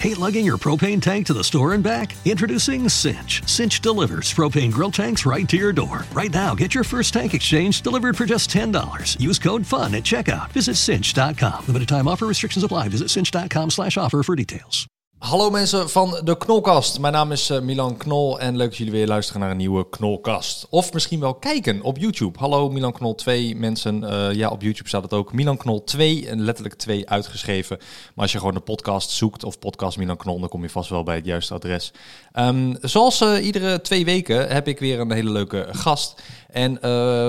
[0.00, 2.14] Hate lugging your propane tank to the store and back?
[2.24, 3.42] Introducing Cinch.
[3.48, 6.04] Cinch delivers propane grill tanks right to your door.
[6.12, 9.20] Right now, get your first tank exchange delivered for just $10.
[9.20, 10.52] Use code FUN at checkout.
[10.52, 11.66] Visit cinch.com.
[11.66, 12.88] Limited time offer restrictions apply.
[12.88, 14.86] Visit cinch.com slash offer for details.
[15.18, 16.98] Hallo mensen van de Knolkast.
[16.98, 19.88] Mijn naam is eh, Milan Knol en leuk dat jullie weer luisteren naar een nieuwe
[19.88, 20.66] Knolkast.
[20.70, 22.38] Of misschien wel kijken op YouTube.
[22.38, 24.04] Hallo Milan Knol 2 mensen.
[24.04, 25.32] Eh, ja, op YouTube staat het ook.
[25.32, 27.76] Milan Knol 2, en letterlijk 2 uitgeschreven.
[27.78, 30.90] Maar als je gewoon de podcast zoekt of podcast Milan Knol, dan kom je vast
[30.90, 31.92] wel bij het juiste adres.
[32.32, 36.22] Ehm, zoals eh, iedere twee weken heb ik weer een hele leuke gast.
[36.50, 36.78] En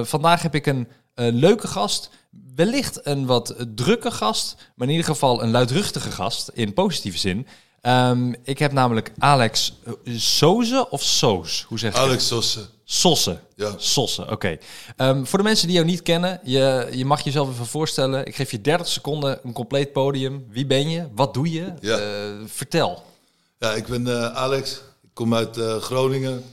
[0.06, 2.10] vandaag heb ik een leuke gast.
[2.56, 7.48] Wellicht een wat drukke gast, maar in ieder geval een luidruchtige gast in positieve zin.
[7.82, 9.74] Um, ik heb namelijk Alex
[10.06, 11.66] Soze of Soos?
[11.68, 12.66] Hoe zeg je Alex Sosse.
[12.84, 13.40] Sosse.
[13.56, 13.74] Ja.
[13.78, 14.34] Sosse, oké.
[14.34, 14.60] Okay.
[14.98, 18.26] Um, voor de mensen die jou niet kennen, je, je mag jezelf even voorstellen.
[18.26, 20.46] Ik geef je 30 seconden een compleet podium.
[20.50, 21.08] Wie ben je?
[21.16, 21.74] Wat doe je?
[21.82, 22.00] Ja.
[22.00, 23.04] Uh, vertel.
[23.60, 24.72] Ja, ik ben uh, Alex.
[25.04, 26.44] Ik kom uit uh, Groningen.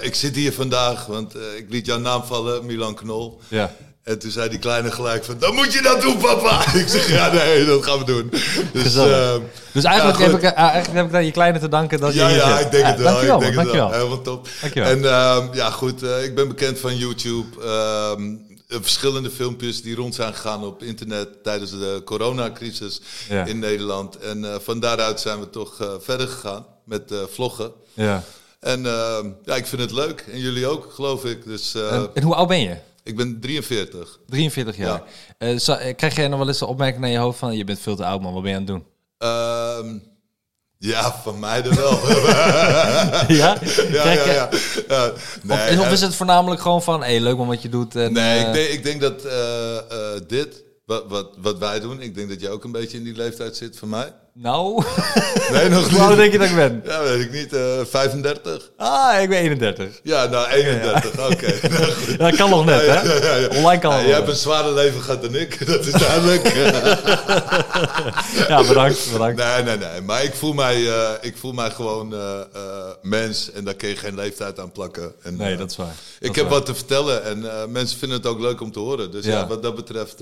[0.00, 3.40] ik zit hier vandaag, want ik liet jouw naam vallen, Milan Knol.
[3.48, 3.74] Ja.
[4.04, 6.66] En toen zei die kleine gelijk van, dan moet je dat doen, papa.
[6.80, 8.30] Ik zeg, ja, nee, dat gaan we doen.
[8.72, 9.34] Dus, uh,
[9.72, 12.14] dus eigenlijk, ja, heb ik, uh, eigenlijk heb ik aan je kleine te danken dat
[12.14, 13.12] ja, je Ja, ik denk het wel.
[13.12, 13.92] Dankjewel, ik denk het wel.
[13.92, 14.48] Helemaal top.
[14.60, 14.90] Dankjewel.
[14.90, 17.62] En uh, ja, goed, ik ben bekend van YouTube.
[17.62, 18.34] Ehm,
[18.68, 23.44] verschillende filmpjes die rond zijn gegaan op internet tijdens de coronacrisis ja.
[23.44, 24.18] in Nederland.
[24.18, 27.72] En eh, van daaruit zijn we toch verder gegaan met vloggen.
[27.92, 28.22] Ja.
[28.60, 30.24] En ehm, ja, ik vind het leuk.
[30.32, 31.44] En jullie ook, geloof ik.
[31.44, 32.76] Dus, en, en hoe oud ben je?
[33.04, 34.18] Ik ben 43.
[34.26, 35.02] 43 jaar.
[35.38, 35.48] Ja.
[35.48, 37.56] Uh, zo, krijg jij nog wel eens de opmerking naar je hoofd van...
[37.56, 38.32] je bent veel te oud, man.
[38.32, 38.84] Wat ben je aan het doen?
[39.88, 40.02] Um,
[40.78, 41.92] ja, van mij er wel.
[43.40, 43.58] ja?
[43.90, 44.48] Ja, ja, ja.
[44.88, 45.12] ja.
[45.42, 47.00] Nee, of, of, is het voornamelijk gewoon van...
[47.00, 47.96] Hé, hey, leuk man wat je doet.
[47.96, 49.22] En, nee, ik, denk, ik denk dat
[50.28, 52.00] dit, wat, wat, wat wij doen...
[52.00, 54.12] Ik denk dat jij ook een beetje in die leeftijd zit van mij.
[54.36, 54.82] Nou,
[55.52, 56.82] nee, nog hoe oud denk je dat ik ben?
[56.84, 57.52] Ja, weet ik niet.
[57.52, 58.70] Uh, 35?
[58.76, 60.00] Ah, ik ben 31.
[60.02, 61.16] Ja, nou 31.
[61.16, 61.24] Ja.
[61.24, 61.32] Oké.
[61.32, 61.60] Okay.
[62.18, 63.02] Nou, dat kan nog net, hè?
[63.02, 63.48] Ja, ja, ja.
[63.48, 66.48] Online kan Jij hebt een zware leven gehad dan ik, dat is duidelijk.
[68.48, 69.36] ja, bedankt, bedankt.
[69.36, 70.00] Nee, nee, nee.
[70.00, 72.40] Maar ik voel mij, uh, ik voel mij gewoon uh,
[73.02, 75.12] mens en daar kun je geen leeftijd aan plakken.
[75.22, 75.94] En, nee, dat is waar.
[76.20, 76.54] Ik heb waar.
[76.54, 79.10] wat te vertellen en mensen vinden het ook leuk om te horen.
[79.10, 80.18] Dus ja, wat dat betreft,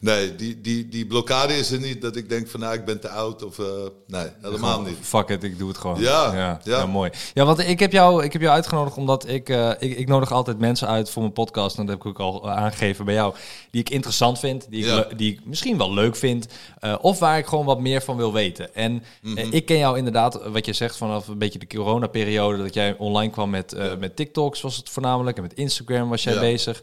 [0.00, 3.00] nee, die, die, die blokkade is er niet dat ik denk van nou, ik ben
[3.00, 3.58] te oud of...
[4.06, 4.96] Nee, helemaal niet.
[5.00, 6.00] Fuck it, ik doe het gewoon.
[6.00, 6.78] Ja, ja, ja.
[6.78, 7.10] ja mooi.
[7.34, 10.32] Ja, want ik heb jou, ik heb jou uitgenodigd omdat ik, uh, ik, ik nodig
[10.32, 11.78] altijd mensen uit voor mijn podcast.
[11.78, 13.34] En dat heb ik ook al aangegeven bij jou.
[13.70, 16.46] Die ik interessant vind, die ik, die ik misschien wel leuk vind.
[16.84, 18.74] uh, of waar ik gewoon wat meer van wil weten.
[18.74, 19.38] En Mhm.
[19.50, 22.62] ik ken jou inderdaad, wat je zegt, vanaf een beetje de coronaperiode.
[22.62, 25.36] Dat jij online kwam met, met TikToks was het voornamelijk.
[25.36, 26.82] En met Instagram was jij bezig.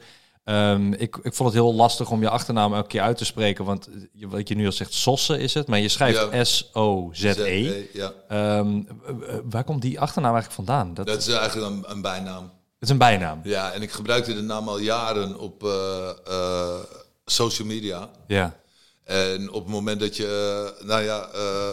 [0.50, 3.66] Um, ik, ik vond het heel lastig om je achternaam elke keer uit te spreken.
[3.66, 5.68] Want je, wat je nu al zegt, Sosse is het.
[5.68, 6.44] Maar je schrijft Ja.
[6.44, 7.34] S-O-Z-E.
[7.34, 8.14] ZE, ja.
[8.60, 8.88] Um,
[9.44, 10.94] waar komt die achternaam eigenlijk vandaan?
[10.94, 12.44] Dat, Dat is eigenlijk een, een bijnaam.
[12.44, 13.40] het is een bijnaam.
[13.44, 16.76] Ja, en ik gebruikte de naam al jaren op uh, uh,
[17.26, 18.10] social media.
[18.28, 18.56] Ja.
[19.04, 21.30] En op het moment dat je, uh, nou ja,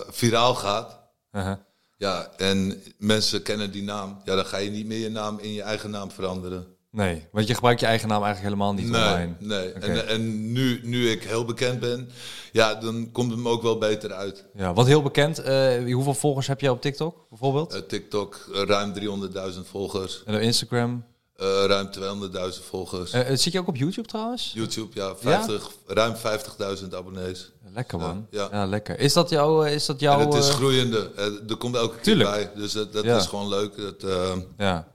[0.09, 0.99] viraal gaat,
[1.31, 1.53] -huh.
[1.97, 5.53] ja, en mensen kennen die naam, ja, dan ga je niet meer je naam in
[5.53, 6.74] je eigen naam veranderen.
[6.94, 9.34] Nee, want je gebruikt je eigen naam eigenlijk helemaal niet nee, online.
[9.38, 9.88] Nee, okay.
[9.88, 12.09] en, en nu, nu ik heel bekend ben,
[12.53, 14.44] ja, dan komt het me ook wel beter uit.
[14.55, 17.75] Ja, wat heel bekend, uh, hoeveel volgers heb jij op TikTok bijvoorbeeld?
[17.75, 18.93] Uh, TikTok, uh, ruim
[19.54, 20.22] 300.000 volgers.
[20.27, 21.04] En op Instagram?
[21.41, 23.15] Uh, ruim 200.000 volgers.
[23.15, 24.53] Uh, zit je ook op YouTube trouwens?
[24.55, 25.17] YouTube, ja.
[25.17, 25.95] 50, ja?
[25.95, 26.15] Ruim
[26.78, 27.53] 50.000 abonnees.
[27.72, 28.27] Lekker man.
[28.31, 28.99] Ja, lekker.
[28.99, 29.62] Is dat jouw...
[29.62, 31.11] Is dat jouw en het is groeiende.
[31.49, 32.31] er komt elke Tuurlijk.
[32.31, 32.61] keer bij.
[32.62, 33.17] Dus dat, dat ja.
[33.17, 33.77] is gewoon leuk.
[33.77, 34.12] Dat,
[34.59, 34.89] ja.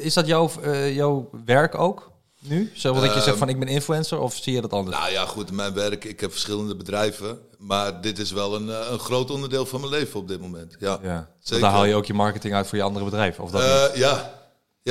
[0.00, 0.50] is dat jouw,
[0.92, 2.14] jouw werk ook?
[2.48, 2.70] Nu?
[2.74, 4.96] Zo dat je zegt van ik ben influencer of zie je dat anders?
[4.96, 7.38] Nou ja, goed, mijn werk, ik heb verschillende bedrijven.
[7.58, 10.76] Maar dit is wel een, een groot onderdeel van mijn leven op dit moment.
[10.78, 11.28] Ja, ja.
[11.40, 11.62] Zeker.
[11.64, 13.44] Daar haal je ook je marketing uit voor je andere bedrijven?
[13.44, 13.96] Of dat uh?
[13.96, 14.35] Ja,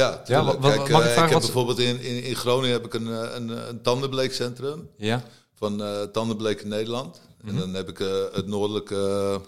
[0.01, 1.41] ja, ja wat, Kijk, mag ik, heb wat...
[1.41, 4.89] bijvoorbeeld in, in, in Groningen heb ik een, een, een tandenbleekcentrum.
[4.97, 5.23] Ja.
[5.53, 7.21] Van uh, Tandenbleek in Nederland.
[7.41, 7.49] Mm -hmm.
[7.49, 9.41] En dan heb ik uh, het noordelijke,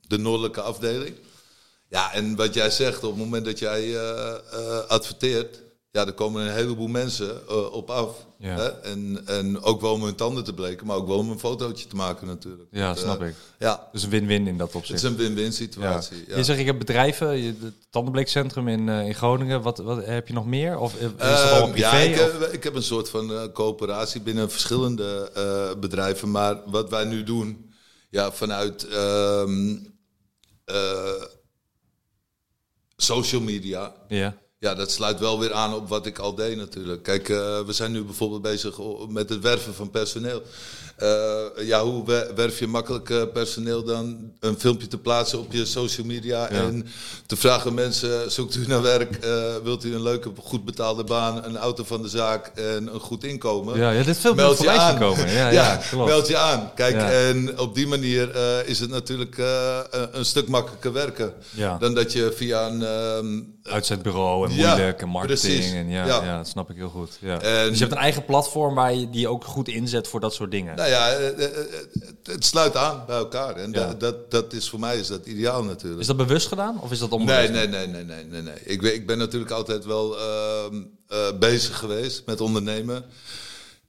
[0.00, 1.14] de noordelijke afdeling.
[1.88, 4.00] Ja, en wat jij zegt, op het moment dat jij
[4.88, 5.64] adverteert...
[5.96, 8.26] Ja, er komen een heleboel mensen uh, op af.
[8.38, 8.56] Ja.
[8.56, 8.68] Hè?
[8.68, 11.86] En, en ook wel om hun tanden te bleken, maar ook wel om een fotootje
[11.86, 12.68] te maken natuurlijk.
[12.70, 13.34] Ja, snap uh, ik.
[13.58, 13.88] Ja.
[13.92, 15.02] Dus een win-win in dat opzicht.
[15.02, 16.16] Het is een win-win situatie.
[16.16, 16.22] Ja.
[16.28, 16.36] Ja.
[16.36, 19.62] Je zegt, ik heb bedrijven, het tandenbleekcentrum in, uh, in Groningen.
[19.62, 20.78] Wat, wat heb je nog meer?
[20.78, 21.78] Of is dat al privé?
[21.78, 22.52] ja, ik of?
[22.52, 25.30] ik heb, een soort van coöperatie binnen verschillende
[25.80, 26.30] bedrijven.
[26.30, 27.72] Maar wat wij nu doen,
[28.10, 29.94] ja, vanuit um,
[32.96, 33.94] social media...
[34.08, 37.02] Ja ja, dat sluit wel weer aan op wat ik al deed natuurlijk.
[37.02, 37.36] Kijk, eh,
[37.66, 40.42] we zijn nu bijvoorbeeld bezig met het werven van personeel.
[41.02, 42.04] Uh, ja, hoe
[42.34, 46.86] werf je makkelijk uh, personeel dan een filmpje te plaatsen op je social media en
[47.26, 51.44] te vragen mensen, zoekt u naar werk, uh, wilt u een leuke, goed betaalde baan,
[51.44, 53.78] een auto van de zaak en een goed inkomen?
[53.78, 54.98] Ja, ja dit filmpje meld je aan.
[54.98, 55.32] Komen.
[55.32, 56.70] Ja, ja, ja meld je aan.
[56.74, 58.36] Kijk, en op die manier
[58.66, 59.36] is het natuurlijk
[60.12, 61.34] een stuk makkelijker werken
[61.78, 62.82] dan dat je via een...
[62.82, 65.74] Um, Uitzetbureau en moeilijk en marketing.
[65.74, 66.36] En ja, ja.
[66.36, 67.18] dat snap ik heel goed.
[67.20, 67.40] Ja.
[67.40, 70.34] En, dus je hebt een eigen platform waar je die ook goed inzet voor dat
[70.34, 70.76] soort dingen.
[70.76, 71.66] Nou ja, eh, eh, eh,
[72.22, 73.56] het sluit aan bij elkaar.
[73.56, 76.00] En dat, dat, dat is voor mij is dat ideaal natuurlijk.
[76.00, 77.52] Is dat bewust gedaan of is dat onbewust?
[77.52, 78.54] Nee, nee, nee, nee, nee, nee.
[78.64, 83.04] Ik, ben, ik ben natuurlijk altijd wel uh, bezig geweest met ondernemen.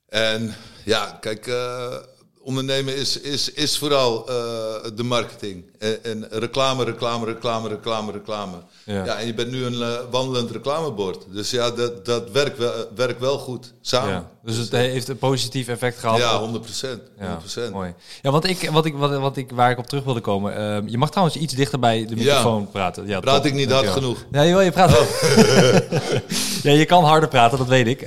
[0.09, 1.45] En ja, kijk,
[2.47, 4.35] ondernemen is, is, is vooral uh,
[4.95, 5.63] de marketing.
[5.79, 8.55] En, en, reclame, reclame, reclame, reclame, reclame.
[8.83, 9.05] Ja.
[9.05, 11.25] ja en je bent nu een uh, wandelend reclamebord.
[11.31, 14.13] Dus ja, dat, dat werkt, wel, werkt wel goed samen.
[14.13, 14.29] Ja.
[14.43, 16.17] Dus het heeft een positief effect gehad?
[16.17, 17.01] Ja, 100 procent.
[17.19, 17.93] Ja, mooi.
[18.21, 20.57] Ja, want ik, wat ik, wat, wat ik, waar ik op terug wilde komen...
[20.57, 22.67] Uh, je mag trouwens iets dichter bij de microfoon ja.
[22.71, 23.07] praten.
[23.07, 24.25] Ja, Praat ik niet hard genoeg?
[24.31, 24.89] Joh, je praat...
[24.89, 25.07] Oh.
[26.67, 28.01] ja, je kan harder praten, dat weet ik.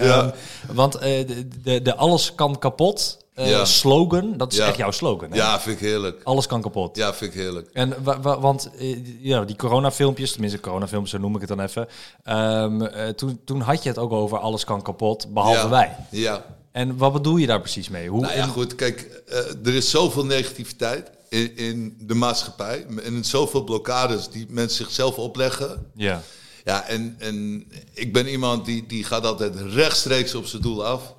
[0.72, 4.36] Want de, de, de alles kan kapot uh, slogan.
[4.36, 5.30] Dat is echt jouw slogan.
[5.30, 5.36] Hè?
[5.36, 6.20] Ja, vind ik heerlijk.
[6.24, 6.96] Alles kan kapot.
[6.96, 7.70] Ja, vind ik heerlijk.
[7.72, 11.88] En want uh, ja, die coronafilmpjes, tenminste coronafilmpjes, zo noem ik het dan even.
[12.24, 15.96] Um, uh, toen, toen had je het ook over alles kan kapot, behalve wij.
[16.10, 16.44] Ja.
[16.72, 18.08] En wat bedoel je daar precies mee?
[18.08, 19.22] Hoe, nou ja, goed, kijk,
[19.64, 22.86] er is zoveel negativiteit in, in de maatschappij.
[23.04, 25.86] En zoveel blokkades die mensen zichzelf opleggen.
[25.94, 26.22] Ja.
[26.64, 31.14] Ja, en, en ik ben iemand die, die gaat altijd rechtstreeks op zijn doel af.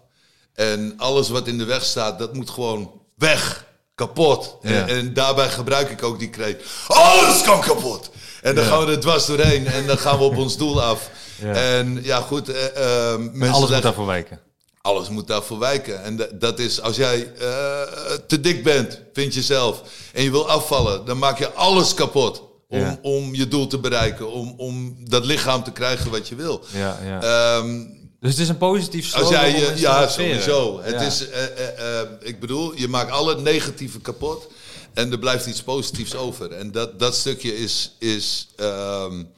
[0.54, 3.70] En alles wat in de weg staat, dat moet gewoon weg.
[3.96, 4.58] Kapot.
[4.62, 6.64] En, en, daarbij gebruik ik ook die kreet.
[6.88, 8.10] Alles kan kapot.
[8.42, 11.10] En dan gaan we er dwars doorheen en dan gaan we op ons doel af.
[11.42, 12.50] En ja, goed.
[12.50, 14.40] Uh, uh, mensen alles moet daarvoor wijken.
[14.82, 16.04] Alles moet daarvoor wijken.
[16.04, 17.82] En dat is als jij uh,
[18.28, 19.82] te dik bent, vind je zelf,
[20.14, 22.44] en je wil afvallen, dan maak je alles kapot.
[22.72, 26.64] Om, om je doel te bereiken, om, om dat lichaam te krijgen wat je wil.
[26.74, 27.58] Ja, ja.
[27.58, 29.28] Um, dus het is een positief slogan.
[29.28, 30.82] Als jij je, ja, sowieso.
[30.82, 31.38] Het is, uh,
[31.80, 34.48] uh, ik bedoel, je maakt alle negatieve kapot
[34.94, 36.52] en er blijft iets positiefs over.
[36.52, 39.30] En dat, dat stukje is, is um,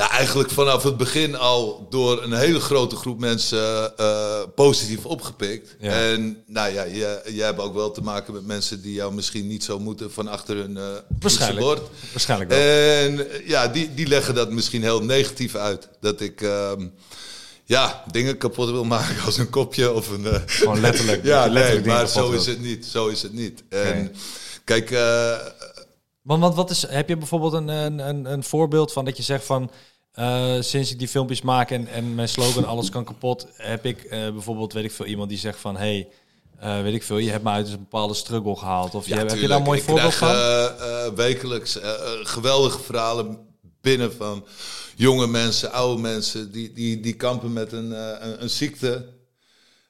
[0.00, 5.76] ja, eigenlijk vanaf het begin al door een hele grote groep mensen uh, positief opgepikt.
[5.80, 9.46] En nou ja, je, jij hebt ook wel te maken met mensen die jou misschien
[9.46, 10.84] niet zo moeten van achter hun uh,
[11.18, 11.66] Waarschijnlijk.
[11.66, 11.80] bord.
[12.10, 12.58] Waarschijnlijk wel.
[12.60, 15.88] En ja, die, die leggen dat misschien heel negatief uit.
[16.00, 16.40] Dat ik...
[16.40, 16.92] Um,
[17.64, 20.24] ja, dingen kapot wil maken als een kopje of een...
[20.24, 20.34] Uh...
[20.46, 21.24] Gewoon letterlijk.
[21.34, 22.86] ja, letterlijk nee, maar zo is het niet.
[22.86, 23.62] Zo is het niet.
[23.68, 24.12] En
[24.64, 24.90] kijk...
[24.90, 25.36] Uh...
[26.22, 29.44] Want, want wat is, heb je bijvoorbeeld een, een, een voorbeeld van dat je zegt
[29.44, 29.70] van...
[30.18, 33.46] Uh, sinds ik die filmpjes maak en, en mijn slogan alles kan kapot...
[33.56, 35.76] heb ik bijvoorbeeld, weet ik veel, iemand die zegt van...
[35.76, 36.08] Hey,
[36.62, 38.94] uh, weet ik veel, je hebt me uit een bepaalde struggle gehaald.
[38.94, 41.14] Of je, heb je daar een mooi ik voorbeeld krijg, van?
[41.14, 41.78] Wekelijks
[42.22, 43.38] geweldige verhalen
[43.80, 44.44] binnen van
[44.96, 49.08] jonge mensen, oude mensen, die, die, die kampen met een, een, een, ziekte.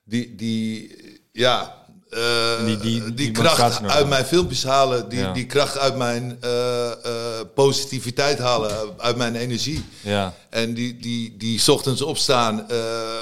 [0.04, 0.96] Die, die
[1.32, 1.79] ja,
[2.10, 6.90] uh, die, die, die, kracht uit mijn filmpjes halen, die, die kracht uit mijn uh,
[7.54, 9.84] positiviteit halen, uit mijn energie.
[10.00, 10.34] Ja.
[10.50, 12.66] En die, die, die ochtends opstaan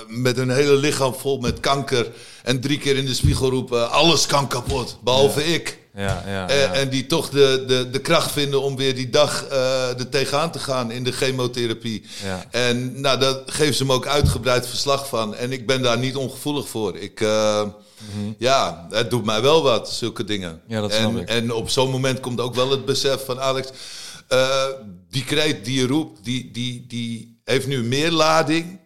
[0.07, 2.07] met hun hele lichaam vol met kanker
[2.43, 5.79] en drie keer in de spiegel roepen: alles kan kapot, behalve ik.
[5.95, 9.49] Ja, ja, en, en, die toch de, de, de kracht vinden om weer die dag
[9.99, 12.05] er tegenaan te gaan in de chemotherapie.
[12.25, 12.45] Ja.
[12.51, 15.35] En nou, daar geven ze me ook uitgebreid verslag van.
[15.35, 16.97] En ik ben daar niet ongevoelig voor.
[16.97, 17.21] Ik,
[18.01, 20.61] uh, Ja, het doet mij wel wat, zulke dingen.
[20.67, 21.29] Ja, dat en, ik.
[21.29, 23.69] en op zo'n moment komt ook wel het besef van Alex...
[24.33, 24.65] Uh,
[25.11, 28.81] die kreet die je roept, die, die, die heeft nu meer lading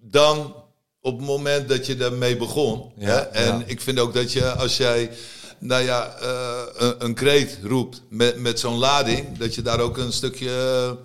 [0.00, 0.54] dan
[1.00, 2.92] op het moment dat je daarmee begon.
[2.96, 3.18] Ja, hè?
[3.20, 5.10] En ik vind ook dat je, als jij
[5.58, 9.96] nou ja, uh, een, een, kreet roept met, met zo'n lading, dat je daar ook
[9.96, 10.96] een stukje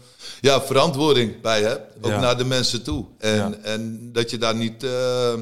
[0.42, 1.96] ja, verantwoording bij hebt.
[2.02, 3.06] Ook naar de mensen toe.
[3.18, 4.84] En, en dat je daar niet.
[4.84, 5.34] Uh,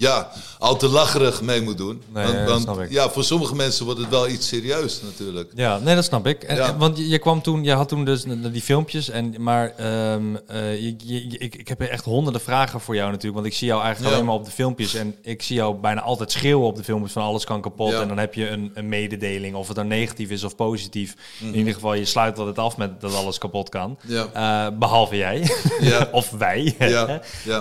[0.00, 2.02] ja, al te lacherig mee moet doen.
[2.12, 5.52] Nee, want, want ja, voor sommige mensen wordt het wel iets serieus natuurlijk.
[5.54, 6.42] Ja, nee, dat snap ik.
[6.42, 6.76] En, ja.
[6.76, 9.72] want je, je, kwam toen, je had toen dus die filmpjes, en, maar
[10.12, 13.58] um, uh, je, je, ik, ik heb echt honderden vragen voor jou natuurlijk, want ik
[13.58, 14.16] zie jou eigenlijk ja.
[14.16, 17.12] alleen maar op de filmpjes en ik zie jou bijna altijd schreeuwen op de filmpjes
[17.12, 18.00] van alles kan kapot ja.
[18.00, 21.14] en dan heb je een, een, mededeling, of het dan negatief is of positief.
[21.38, 21.48] Mm.
[21.48, 23.98] In ieder geval, je sluit altijd af met dat alles kapot kan.
[24.08, 25.50] Uh, behalve jij,
[26.12, 26.76] of wij.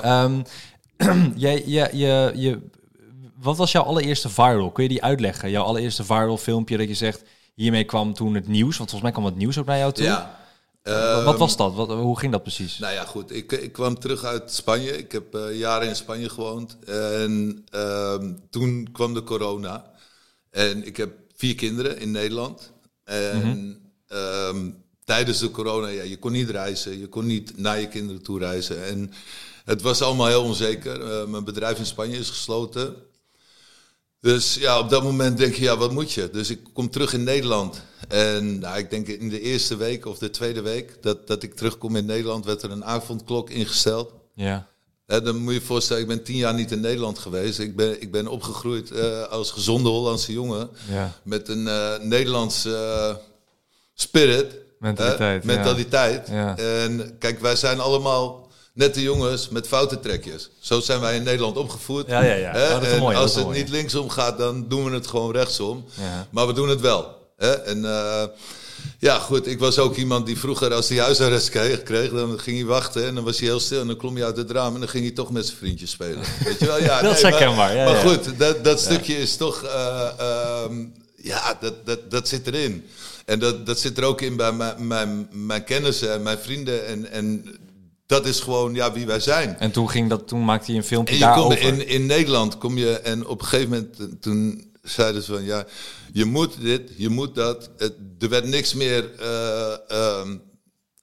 [0.05, 0.43] Um,
[1.35, 2.59] jij, je, je, je,
[3.39, 4.71] wat was jouw allereerste viral?
[4.71, 5.49] Kun je die uitleggen?
[5.49, 7.23] Jouw allereerste viral filmpje dat je zegt,
[7.55, 10.05] hiermee kwam toen het nieuws, want volgens mij kwam het nieuws ook naar jou toe.
[10.05, 10.37] Ja.
[10.83, 11.73] Wat Ehm, was dat?
[11.73, 12.79] Wat, hoe ging dat precies?
[12.79, 13.35] Nou ja, goed.
[13.35, 14.97] Ik, ik kwam terug uit Spanje.
[14.97, 16.77] Ik heb eh, jaren in Spanje gewoond.
[16.85, 19.91] En ehm, toen kwam de corona.
[20.51, 22.71] En ik heb vier kinderen in Nederland.
[23.03, 23.77] En
[24.07, 24.69] ehm,
[25.03, 26.99] tijdens de corona, ja, je kon niet reizen.
[26.99, 28.85] Je kon niet naar je kinderen toe reizen.
[28.85, 29.11] En
[29.65, 31.01] het was allemaal heel onzeker.
[31.01, 32.95] Eh, mijn bedrijf in Spanje is gesloten.
[34.21, 36.29] Dus ja, op dat moment denk je, ja, wat moet je?
[36.31, 37.81] Dus ik kom terug in Nederland.
[38.07, 41.53] En nou, ik denk in de eerste week of de tweede week dat, dat ik
[41.53, 44.11] terugkom in Nederland, werd er een avondklok ingesteld.
[44.33, 44.67] Ja.
[45.05, 47.59] Hè, dan moet je je voorstellen, ik ben tien jaar niet in Nederland geweest.
[47.59, 50.69] Ik ben, ik ben opgegroeid eh, als gezonde Hollandse jongen.
[50.89, 51.11] Ja.
[51.23, 53.19] Met een eh Nederlandse
[53.93, 54.55] spirit.
[54.79, 56.27] Mentaliteit, mentaliteit.
[56.27, 56.57] Ja.
[56.57, 58.48] En kijk, wij zijn allemaal
[58.79, 60.49] nette jongens met foute trekjes.
[60.59, 62.07] Zo zijn wij in Nederland opgevoed.
[62.07, 62.51] Ja, ja, ja.
[62.51, 63.57] Hè, en mooi, als het mooi.
[63.57, 65.85] niet linksom gaat, dan doen we het gewoon rechtsom.
[65.93, 66.27] Ja.
[66.29, 67.17] Maar we doen het wel.
[67.37, 67.51] Hè?
[67.51, 68.23] En eh,
[68.99, 72.57] ja, goed, ik was ook iemand die vroeger, als hij huisarrest kreeg, kreeg, dan ging
[72.57, 74.73] hij wachten en dan was hij heel stil en dan klom hij uit het raam
[74.73, 76.23] en dan ging hij toch met zijn vriendjes spelen.
[76.45, 76.81] Weet je wel?
[76.81, 81.57] Ja, Dat is maar- herkenbaar, maar goed, dat, dat stukje is toch, eh, ehm, ja,
[81.61, 82.85] dat, dat, dat zit erin.
[83.25, 86.85] En dat, dat zit er ook in bij mijn, mijn, mijn kennissen en mijn vrienden
[86.85, 87.57] en, en
[88.09, 89.57] dat is gewoon ja, wie wij zijn.
[89.59, 91.61] En toen, ging dat, toen maakte hij een filmpje En je daarover.
[91.61, 95.43] in, in Nederland kom je en op een gegeven moment eh, toen zeiden ze van
[95.43, 95.65] ja,
[96.13, 97.69] je moet dit, je moet dat.
[97.77, 100.37] Het, er werd niks meer eh, ehm,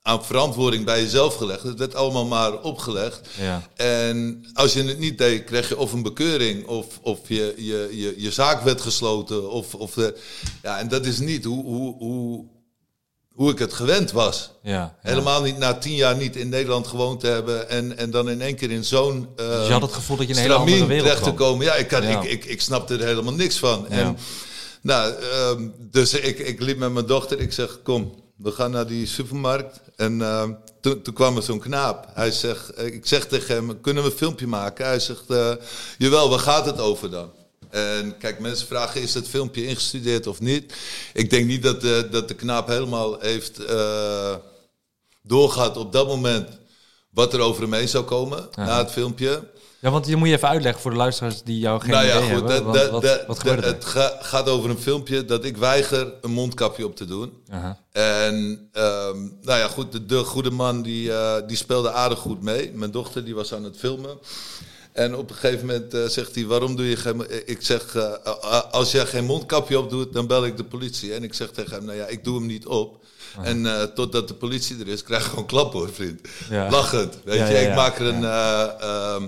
[0.02, 1.62] aan verantwoording bij jezelf gelegd.
[1.62, 3.28] Het werd allemaal maar opgelegd.
[3.40, 3.70] Ja.
[3.75, 7.88] En als je het niet deed, kreeg je of een bekeuring of, of je, je,
[7.92, 9.50] je, je zaak werd gesloten.
[9.50, 10.16] Of, of de,
[10.62, 12.44] ja, en dat is niet hoe, hoe, hoe,
[13.36, 14.50] hoe ik het gewend was.
[14.62, 14.94] Ja, ja.
[15.00, 18.40] Helemaal niet na tien jaar niet in Nederland gewoond te hebben en, en dan in
[18.40, 20.58] één keer in zo'n uh, Dus je had het gevoel dat je in een hele
[20.58, 21.64] andere wereld terecht te komen.
[21.64, 22.00] Ja, ik, Ja.
[22.00, 23.86] Ik, ik, ik snapte er helemaal niks van.
[23.88, 23.96] Ja.
[23.96, 24.16] En,
[24.82, 27.40] nou, ehm, dus ik, ik liep met mijn dochter.
[27.40, 29.80] Ik zeg, kom, we gaan naar die supermarkt.
[29.96, 32.06] En ehm, toen, toen kwam er zo'n knaap.
[32.14, 34.86] Hij zegt, ik zeg tegen hem, kunnen we een filmpje maken?
[34.86, 35.52] Hij zegt, eh,
[35.98, 37.30] jawel, waar gaat het over dan?
[37.70, 40.75] En kijk, mensen vragen, is het filmpje ingestudeerd of niet?
[41.12, 44.35] Ik denk niet dat de, dat de knaap helemaal heeft eh,
[45.23, 46.49] doorgehad op dat moment
[47.11, 49.54] wat er over hem heen zou komen na het filmpje.
[49.80, 52.16] Ja, want je moet je even uitleggen voor de luisteraars die jou geen nou ja,
[52.23, 52.49] idee goed.
[52.49, 52.73] hebben.
[52.73, 56.12] dat- dat- wat, dat- wat dat- het ga- gaat over een filmpje dat ik weiger
[56.20, 57.32] een mondkapje op te doen.
[57.50, 57.78] Aha.
[57.92, 62.42] En ehm, nou ja, goed, de, de goede man die, eh, die speelde aardig goed
[62.42, 62.70] mee.
[62.75, 64.18] Mijn dochter die was aan het filmen.
[64.96, 67.26] En op een gegeven moment eh, zegt hij, waarom doe je geen...
[67.48, 71.14] Ik zeg, eh, eh, als jij geen mondkapje op doet, dan bel ik de politie.
[71.14, 73.04] En ik zeg tegen hem, nou ja, ik doe hem niet op.
[73.42, 76.20] En eh, totdat de politie er is, krijg je gewoon klap hoor, vriend.
[76.50, 76.70] Ja.
[76.70, 77.52] Lachend, weet Ja, je.
[77.54, 78.24] ja, ik maak er een...
[78.24, 79.26] eh, ehm,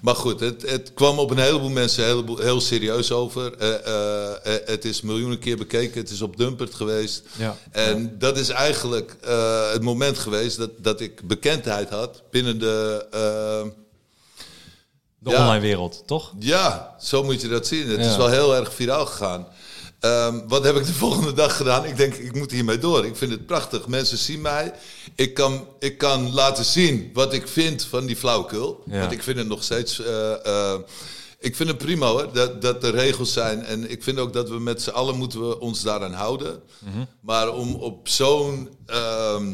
[0.00, 3.52] maar goed, het, het kwam op een heleboel mensen heel, heel serieus over.
[4.64, 7.22] Het is miljoenen keer bekeken, het is op Dumpert geweest.
[7.38, 7.56] Ja.
[7.70, 9.16] En dat is eigenlijk
[9.72, 13.06] het moment geweest dat, dat ik bekendheid had binnen de...
[15.22, 15.40] De Ja.
[15.40, 16.32] online wereld, toch?
[16.38, 17.88] ja, zo moet je dat zien.
[17.88, 18.10] Het Ja.
[18.10, 19.46] is wel heel erg viraal gegaan.
[20.00, 21.84] Ehm, wat heb ik de volgende dag gedaan?
[21.84, 23.06] Ik denk, ik moet hiermee door.
[23.06, 23.86] Ik vind het prachtig.
[23.86, 24.72] Mensen zien mij.
[25.14, 28.82] Ik kan, ik kan laten zien wat ik vind van die flauwekul.
[28.86, 29.00] Ja.
[29.00, 30.00] Want ik vind het nog steeds...
[30.00, 30.80] eh, eh,
[31.38, 33.64] ik vind het prima hoor, dat, dat er regels zijn.
[33.64, 36.62] En ik vind ook dat we met z'n allen moeten we ons daaraan houden.
[36.78, 37.04] Mhm.
[37.20, 39.52] Maar om op zo'n ehm,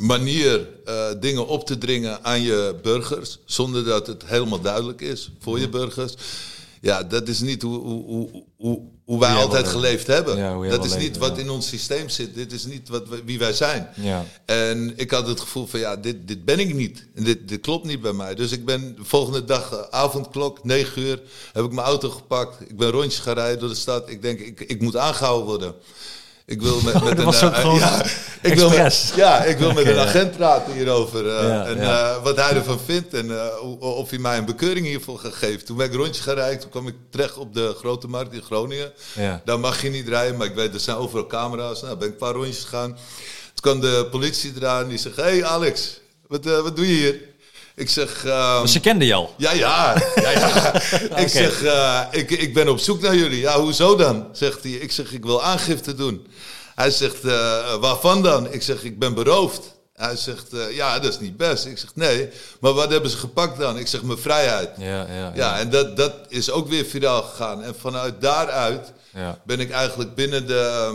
[0.00, 5.30] manier eh, dingen op te dringen aan je burgers, zonder dat het helemaal duidelijk is
[5.40, 6.14] voor je burgers.
[6.82, 10.36] Ja, dat is niet hoe, hoe, hoe, hoe, hoe wij altijd geleefd hebben.
[10.36, 11.42] Ja, dat is niet wat ja.
[11.42, 12.34] in ons systeem zit.
[12.34, 13.88] Dit is niet wat we- wie wij zijn.
[13.96, 14.24] Ja.
[14.44, 17.06] En ik had het gevoel van ja, dit, dit ben ik niet.
[17.14, 18.34] En dit, dit klopt niet bij mij.
[18.34, 21.20] Dus ik ben de volgende dag, eh, avondklok, 9 uur,
[21.52, 22.60] heb ik mijn auto gepakt.
[22.60, 24.08] Ik ben rondjes gaan rijden door de stad.
[24.10, 25.74] Ik denk, ik, ik moet aangehouden worden.
[26.50, 28.02] Ik wil met, met dat een, was ook eh, gewoon ja,
[28.50, 31.26] ik wil met, ja, ik wil met een agent praten hierover.
[31.36, 32.10] eh, Ja, en ja.
[32.14, 33.30] eh, wat hij ervan vindt en
[33.78, 35.64] of hij mij een bekeuring hiervoor gaat geven.
[35.64, 36.60] Toen ben ik rondjes gaan rijden.
[36.60, 38.92] Toen kwam ik terecht op de Grote Markt in Groningen.
[39.14, 39.40] Ja.
[39.44, 41.82] Daar mag je niet rijden, maar ik weet, er zijn overal camera's.
[41.82, 42.90] Nou, ben ik een paar rondjes gegaan.
[43.54, 44.88] Toen kwam de politie eraan.
[44.88, 47.20] Die zegt, hey Alex, wat, wat doe je hier?
[47.80, 48.24] Ik zeg...
[48.24, 49.34] ehm, Dus ze kenden je al.
[49.36, 50.74] ja, ja, ja.
[51.24, 53.40] Ik zeg, eh, ik, ik ben op zoek naar jullie.
[53.40, 54.28] Ja, hoezo dan?
[54.32, 54.72] Zegt hij.
[54.72, 56.26] Ik zeg, ik wil aangifte doen.
[56.74, 58.52] Hij zegt, eh, waarvan dan?
[58.52, 59.60] Ik zeg, ik ben beroofd.
[59.94, 61.64] Hij zegt, eh, ja, dat is niet best.
[61.66, 62.28] Ik zeg, nee.
[62.60, 63.78] Maar wat hebben ze gepakt dan?
[63.78, 64.70] Ik zeg, mijn vrijheid.
[64.78, 67.62] Ja, ja, Ja, en dat, dat is ook weer viraal gegaan.
[67.62, 69.38] En vanuit daaruit Ja.
[69.44, 70.92] ben ik eigenlijk binnen de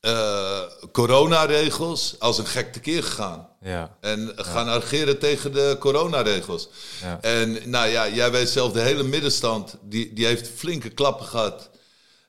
[0.00, 0.60] eh
[0.92, 3.48] coronaregels als een gek tekeer gegaan.
[3.60, 3.96] Ja.
[4.00, 6.68] En gaan ageren tegen de coronaregels.
[7.02, 7.18] Ja.
[7.20, 11.70] En nou ja, jij weet zelf, de hele middenstand, die, die heeft flinke klappen gehad.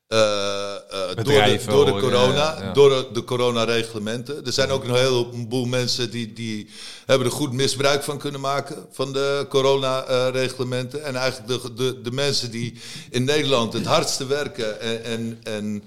[0.08, 2.74] eh, eh, door, de, door de corona, ja, ja.
[2.74, 4.46] door de, de coronareglementen.
[4.46, 6.70] Er zijn ook een heleboel mensen die, die
[7.06, 11.04] hebben er goed misbruik van kunnen maken van de coronareglementen.
[11.04, 15.84] En eigenlijk de, de, de mensen die in Nederland het hardste werken en, en, en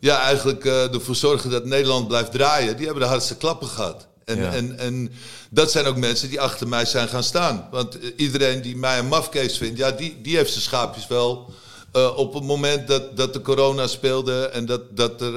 [0.00, 4.06] ja, eigenlijk eh, ervoor zorgen dat Nederland blijft draaien, die hebben de hardste klappen gehad.
[4.24, 4.52] En, Ja.
[4.52, 5.12] en, en
[5.50, 7.68] dat zijn ook mensen die achter mij zijn gaan staan.
[7.70, 11.50] Want eh, iedereen die mij een mafkees vindt, ja, die, die heeft zijn schaapjes wel.
[11.92, 15.32] eh, op het moment dat, dat de corona speelde en dat, dat er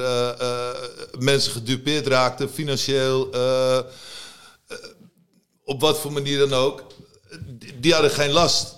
[1.20, 3.30] mensen gedupeerd raakten, financieel,
[5.66, 6.84] op wat voor manier dan ook,
[7.46, 8.76] die, die hadden geen last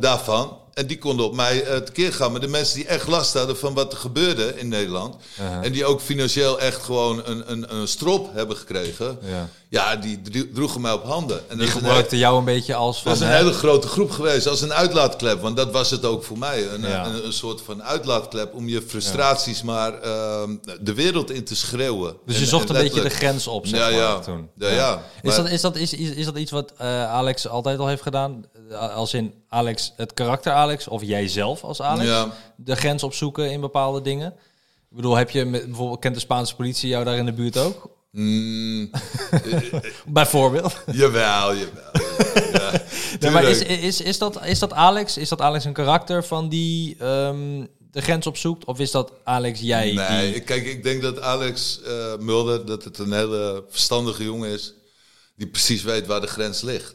[0.00, 0.58] daarvan.
[0.80, 2.30] En die konden op mij eh, tekeer gaan.
[2.32, 5.16] Maar de mensen die echt last hadden van wat er gebeurde in Nederland.
[5.40, 5.64] Uh-huh.
[5.64, 9.18] En die ook financieel echt gewoon een, een, een strop hebben gekregen.
[9.22, 9.48] Ja.
[9.68, 11.40] Ja, die dro- droegen mij op handen.
[11.50, 13.04] En Die gebruikte jou een beetje als van...
[13.12, 15.40] dat is een hè, hele grote groep geweest, als een uitlaatklep.
[15.42, 16.68] Want dat was het ook voor mij.
[16.68, 17.06] Een, Ja.
[17.06, 22.16] een, een soort van uitlaatklep om je frustraties maar ehm, de wereld in te schreeuwen.
[22.26, 24.18] Dus je En- zocht en een beetje de grens op, zeg Ja, maar, ja.
[24.18, 24.48] toen.
[24.58, 25.02] Ja, ja.
[25.22, 28.02] Is, dat, is, dat, is, is, is dat iets wat eh, Alex altijd al heeft
[28.02, 28.44] gedaan?
[28.70, 32.08] Eh, Als in Alex, het karakter Alex, of jij zelf als Alex?
[32.08, 32.28] Ja.
[32.56, 34.28] De grens opzoeken in bepaalde dingen?
[34.90, 37.56] Ik bedoel, heb je met, bijvoorbeeld, kent de Spaanse politie jou daar in de buurt
[37.56, 37.90] ook?
[38.10, 38.90] Mm,
[40.06, 40.76] Bijvoorbeeld.
[40.92, 41.90] jawel, jawel.
[42.52, 42.82] Ja,
[43.20, 45.16] Nee, maar is, is, is, dat, is dat Alex?
[45.16, 48.64] Is dat Alex een karakter van die ehm, de grens opzoekt?
[48.64, 49.92] Of is dat Alex jij?
[49.92, 50.34] Nee, die...
[50.34, 54.74] ik- kijk, ik denk dat Alex eh, Mulder dat het een hele verstandige jongen is.
[55.36, 56.94] Die precies weet waar de grens ligt.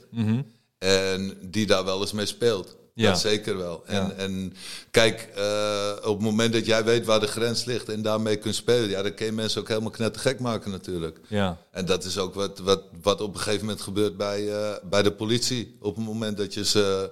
[0.77, 2.75] En die daar wel eens mee speelt.
[2.93, 3.11] Ja.
[3.11, 3.83] Dat zeker wel.
[3.85, 4.11] En, Ja.
[4.11, 4.53] en
[4.91, 8.55] kijk, eh, op het moment dat jij weet waar de grens ligt en daarmee kunt
[8.55, 11.19] spelen, ja, dan kun je mensen ook helemaal knettergek maken natuurlijk.
[11.27, 11.57] Ja.
[11.71, 15.01] En dat is ook wat, wat, wat op een gegeven moment gebeurt bij, eh, bij
[15.03, 15.77] de politie.
[15.81, 17.11] Op het moment dat je ze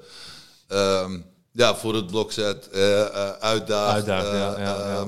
[0.68, 1.20] ehm,
[1.52, 3.94] ja, voor het blok zet, eh, uitdaagt.
[3.94, 5.06] Uitdaagt, eh, ja, ja,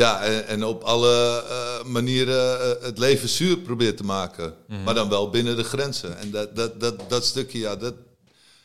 [0.00, 0.22] ja.
[0.22, 4.54] en, en op alle eh, manieren eh, het leven zuur probeert te maken.
[4.66, 4.82] Mhm.
[4.82, 6.18] Maar dan wel binnen de grenzen.
[6.18, 7.94] En dat, dat, dat, dat stukje, ja, dat,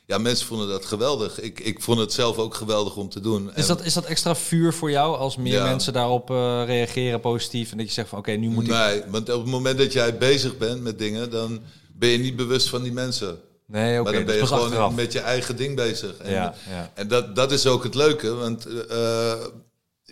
[0.06, 1.42] ja, mensen vonden dat geweldig.
[1.42, 3.52] Ik, ik vond het zelf ook geweldig om te doen.
[3.56, 5.66] Is dat, is dat extra vuur voor jou als meer Ja.
[5.66, 8.70] mensen daarop eh, reageren positief en dat je zegt van oké, nu moet ik...
[8.70, 11.60] Nee, want op het moment dat jij bezig bent met dingen, dan
[11.94, 13.40] ben je niet bewust van die mensen.
[13.68, 14.96] Nee, oké, maar dan dat ben je gewoon achteraf.
[14.96, 16.18] met je eigen ding bezig.
[16.18, 16.92] En, Ja, ja.
[16.94, 18.68] en dat, dat is ook het leuke, want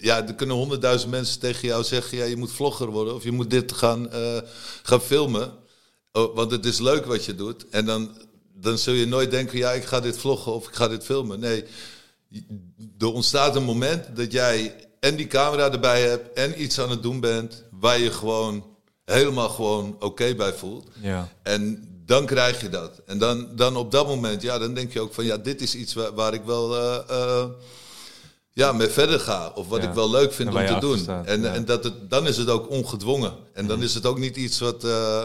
[0.03, 3.31] ja, er kunnen honderdduizend mensen tegen jou zeggen, ja, je moet vlogger worden of je
[3.31, 4.37] moet dit gaan, eh,
[4.83, 5.51] gaan filmen.
[6.11, 7.69] Oh, want het is leuk wat je doet.
[7.69, 8.17] En dan,
[8.53, 11.39] dan zul je nooit denken, ja, ik ga dit vloggen of ik ga dit filmen.
[11.39, 11.63] Nee,
[12.97, 17.03] er ontstaat een moment dat jij en die camera erbij hebt en iets aan het
[17.03, 18.65] doen bent waar je gewoon
[19.05, 20.87] helemaal gewoon oké bij voelt.
[21.01, 21.29] Ja.
[21.43, 23.01] En dan krijg je dat.
[23.05, 25.75] En dan, dan op dat moment, ja, dan denk je ook van ja, dit is
[25.75, 27.45] iets waar, waar ik wel eh, eh,
[28.53, 29.51] ja, mee verder ga.
[29.55, 29.87] Of wat Ja.
[29.87, 30.97] ik wel leuk vind om te doen.
[30.97, 31.47] staat, En, ja.
[31.47, 31.55] Mhm.
[31.55, 33.33] en dat het, dan is het ook ongedwongen.
[33.53, 34.83] En dan is het ook niet iets wat.
[34.83, 35.21] eh,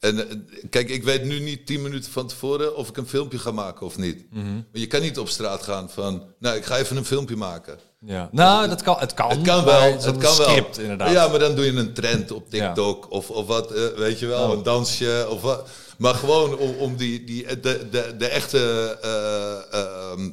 [0.00, 3.50] en kijk, ik weet nu niet tien minuten van tevoren of ik een filmpje ga
[3.50, 4.26] maken of niet.
[4.32, 4.54] Mhm.
[4.54, 7.78] Maar je kan niet op straat gaan van, nou, ik ga even een filmpje maken.
[8.00, 8.28] Ja.
[8.32, 9.30] Nou, dat kan, het kan.
[9.30, 10.84] Het kan wel, het het kan script, wel.
[10.84, 11.10] inderdaad.
[11.12, 14.26] Ja, maar dan doe je een trend op TikTok of, of wat, eh, weet je
[14.26, 14.56] wel, Oh.
[14.56, 15.68] een dansje of wat.
[15.98, 18.58] Maar gewoon om, om die, die, de, de, de echte,
[19.02, 20.30] eh, ehm,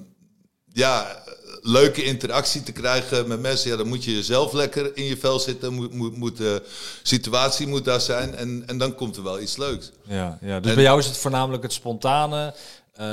[0.74, 1.24] ja,
[1.65, 3.69] leuke interactie te krijgen met mensen.
[3.71, 6.62] Ja, dan moet je jezelf lekker in je vel zitten, moet, moet, moet de
[7.04, 9.91] situatie moet daar zijn en, en dan komt er wel iets leuks.
[10.08, 10.60] Ja, ja.
[10.60, 12.54] Dus En- bij jou is het voornamelijk het spontane,
[12.93, 13.06] eh,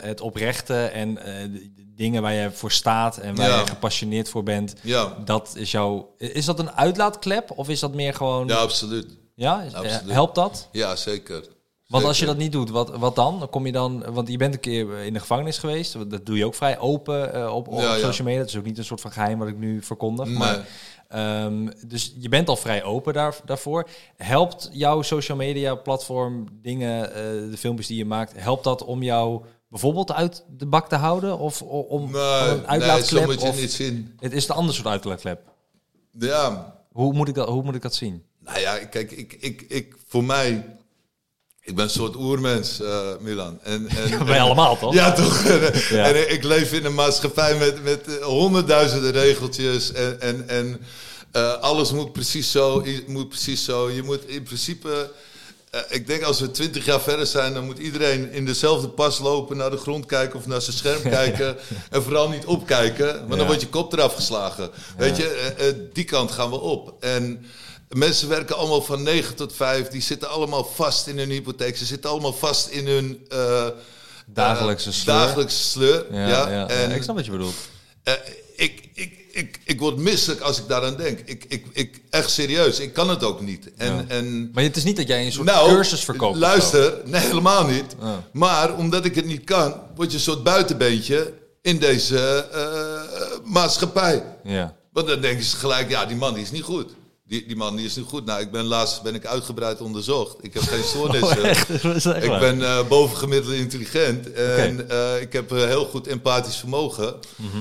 [0.00, 1.48] het oprechte en eh,
[1.96, 3.58] dingen waar je voor staat en waar Ja.
[3.60, 4.74] je gepassioneerd voor bent.
[4.82, 6.14] Ja, Dat is jouw.
[6.18, 8.46] Is dat een uitlaatklep of is dat meer gewoon.
[8.46, 9.06] ja absoluut.
[9.34, 9.64] Ja?
[9.72, 10.12] Absoluut.
[10.12, 10.68] Helpt dat?
[10.72, 11.44] Ja, zeker.
[11.92, 12.34] Want als je Zeker.
[12.34, 13.38] dat niet doet, wat, wat dan?
[13.38, 16.10] Dan kom je dan, want je bent een keer in de gevangenis geweest.
[16.10, 18.40] Dat doe je ook vrij open eh, op, op Ja, social media.
[18.40, 20.26] Dat is ook niet een soort van geheim wat ik nu verkondig.
[20.28, 20.36] Nee.
[20.36, 20.66] Maar,
[21.08, 23.88] ehm, dus je bent al vrij open daar, daarvoor.
[24.16, 29.02] Helpt jouw social media platform dingen, eh, de filmpjes die je maakt, helpt dat om
[29.02, 31.38] jou bijvoorbeeld uit de bak te houden?
[31.38, 33.28] Of om Nee, een nee, uitlaatklep?
[33.28, 34.14] of- niet zien.
[34.20, 35.40] Het is een ander soort uitlaatklep.
[36.18, 38.22] Ja, Hoe moet ik dat, hoe moet ik dat zien?
[38.38, 40.76] Nou ja, kijk, ik, ik, ik, voor mij,
[41.64, 43.58] ik ben een soort oermens, eh, Milan.
[43.62, 44.94] En, en, Wij allemaal, toch?
[44.94, 45.44] Ja, toch?
[45.44, 46.04] En, Ja.
[46.04, 50.80] en ik leef in een maatschappij met, met eh, honderdduizenden regeltjes en, en, en
[51.32, 53.90] eh, alles moet precies zo, moet precies zo.
[53.90, 55.10] Je moet in principe,
[55.88, 59.56] ik denk als we twintig jaar verder zijn, dan moet iedereen in dezelfde pas lopen,
[59.56, 61.56] naar de grond kijken of naar zijn scherm kijken
[61.90, 64.70] en vooral niet opkijken, want dan wordt je kop eraf geslagen.
[64.96, 66.94] Weet je, die kant gaan we op.
[67.00, 67.46] En
[67.92, 69.88] Mensen werken allemaal van 9 tot 5.
[69.88, 71.76] Die zitten allemaal vast in hun hypotheek.
[71.76, 73.66] Ze zitten allemaal vast in hun eh,
[74.26, 75.16] Dagelijkse eh, sleur.
[75.16, 76.06] dagelijkse sleur.
[76.10, 76.68] Ja, Ja, ja, ja.
[76.68, 77.54] En, ik snap wat je bedoelt.
[78.02, 78.12] Eh,
[78.56, 81.18] ik, ik, ik, ik word misselijk als ik daaraan denk.
[81.24, 83.70] Ik, ik, ik, echt serieus, ik kan het ook niet.
[83.76, 84.04] En, Ja.
[84.08, 86.36] en Maar het is niet dat jij een soort nou, cursus verkoopt.
[86.36, 87.96] Luister, nee, helemaal niet.
[88.32, 92.46] Maar omdat ik het niet kan, word je een soort buitenbeentje in deze
[93.44, 94.24] maatschappij.
[94.44, 94.76] Ja.
[94.92, 96.90] Want dan denken ze gelijk, ja, die man die is niet goed.
[97.32, 98.24] Die, die man die is niet goed.
[98.24, 100.36] Nou, ik ben laatst ben ik uitgebreid onderzocht.
[100.40, 102.12] Ik heb geen stoornissen.
[102.12, 102.40] Oh, Ik waar.
[102.40, 107.14] ben eh, bovengemiddeld intelligent en eh, ik heb een heel goed empathisch vermogen.
[107.36, 107.58] Mhm.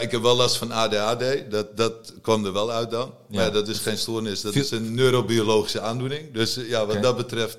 [0.00, 3.12] Ik heb wel last van ADHD, dat, dat kwam er wel uit dan.
[3.28, 3.42] Maar Ja.
[3.46, 6.32] ja, dat is geen stoornis, dat Viel- is een neurobiologische aandoening.
[6.34, 7.56] Dus ja, wat dat betreft,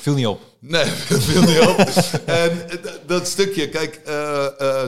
[0.00, 0.40] Viel niet op.
[0.58, 0.84] nee,
[1.28, 1.78] viel niet op.
[2.24, 2.68] en
[3.06, 4.00] dat stukje, kijk,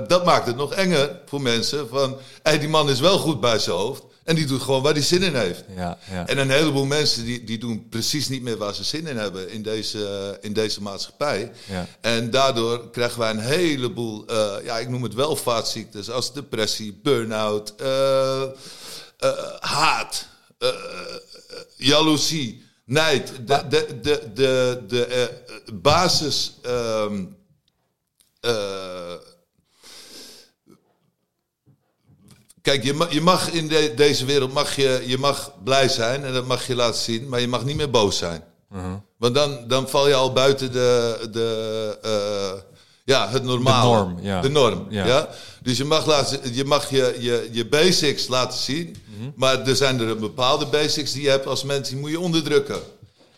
[0.08, 1.88] dat maakt het nog enger voor mensen.
[1.88, 4.92] Van, hey, die man is wel goed bij zijn hoofd en die doet gewoon waar
[4.92, 5.64] hij zin in heeft.
[5.76, 6.26] Ja, ja.
[6.26, 9.50] En een heleboel mensen die, die doen precies niet meer waar ze zin in hebben
[9.50, 11.52] in deze, in deze maatschappij.
[11.68, 11.86] Ja.
[12.00, 17.74] En daardoor krijgen wij een heleboel, eh, ja, ik noem het welvaartsziektes als depressie, burn-out,
[17.76, 18.50] eh, eh,
[19.60, 20.26] haat,
[21.76, 23.32] jaloezie, nijd.
[23.46, 26.52] De, de, de, de, de basis.
[26.62, 27.24] ehm,
[28.40, 29.14] eh,
[32.62, 36.24] Kijk, je mag, je mag in de- deze wereld mag je, je mag blij zijn
[36.24, 38.42] en dat mag je laten zien, maar je mag niet meer boos zijn.
[38.68, 38.82] Mhm.
[39.18, 42.60] Want dan, dan val je al buiten de, de, eh,
[43.04, 43.90] ja, het normale.
[43.90, 44.40] De norm, ja.
[44.40, 45.06] De norm, Ja.
[45.06, 45.28] ja.
[45.62, 49.30] Dus je mag, laten, je, mag je, je, je basics laten zien, Mhm.
[49.36, 52.78] maar er zijn er bepaalde basics die je hebt als mens, die moet je onderdrukken.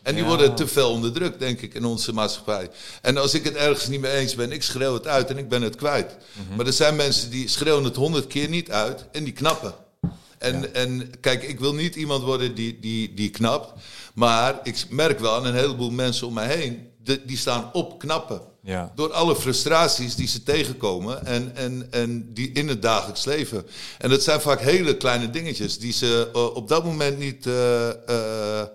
[0.03, 0.29] En die Ja.
[0.29, 2.71] worden te veel onderdrukt, denk ik, in onze maatschappij.
[3.03, 5.49] En als ik het ergens niet mee eens ben, ik schreeuw het uit en ik
[5.49, 6.17] ben het kwijt.
[6.47, 6.57] Mhm.
[6.57, 9.75] Maar er zijn mensen die schreeuwen het honderd keer niet uit en die knappen.
[10.39, 13.73] En, en kijk, ik wil niet iemand worden die, die, die knapt.
[14.15, 17.99] Maar ik merk wel aan een heleboel mensen om mij heen, de- die staan op
[17.99, 18.41] knappen.
[18.65, 18.93] Ja.
[18.95, 23.67] Door alle frustraties die ze tegenkomen en, en, en die in het dagelijks leven.
[23.99, 27.89] En dat zijn vaak hele kleine dingetjes die ze eh, op dat moment niet, eh,
[28.61, 28.67] eh,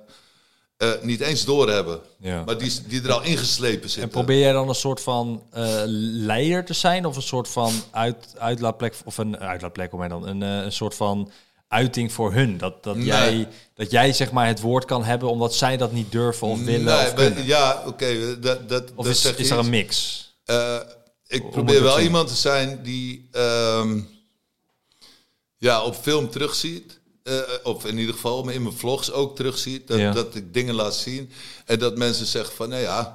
[0.77, 1.99] eh, niet eens doorhebben.
[2.19, 2.43] Ja.
[2.43, 4.01] Maar die, die er al ingeslepen zitten.
[4.03, 7.73] En probeer jij dan een soort van eh, leider te zijn of een soort van
[7.91, 11.31] uit, uitlaatplek of een uitlaatplek om mij dan een, eh, een soort van
[11.67, 13.05] uiting voor hun dat dat Nee.
[13.05, 16.63] jij dat jij zeg maar het woord kan hebben omdat zij dat niet durven of
[16.63, 18.39] willen Nee, of maar- ja, oké.
[18.39, 20.25] dat, dat, of dat is, zeg je is er een mix?
[20.45, 20.77] Eh,
[21.27, 23.99] ik probeer wel iemand te zijn die ehm,
[25.57, 26.96] ja, op film terugziet.
[27.27, 29.87] Eh, of in ieder geval in mijn vlogs ook terugziet.
[29.87, 30.11] Dat, Ja.
[30.11, 31.31] dat ik dingen laat zien.
[31.65, 33.13] En dat mensen zeggen van, nou ja,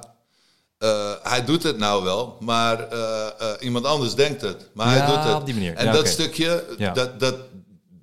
[0.77, 2.37] eh, hij doet het nou wel.
[2.39, 4.69] Maar eh, eh, iemand anders denkt het.
[4.73, 5.33] Maar Ja, hij doet het.
[5.35, 5.73] op die manier.
[5.75, 7.35] En Ja, dat stukje, dat, dat,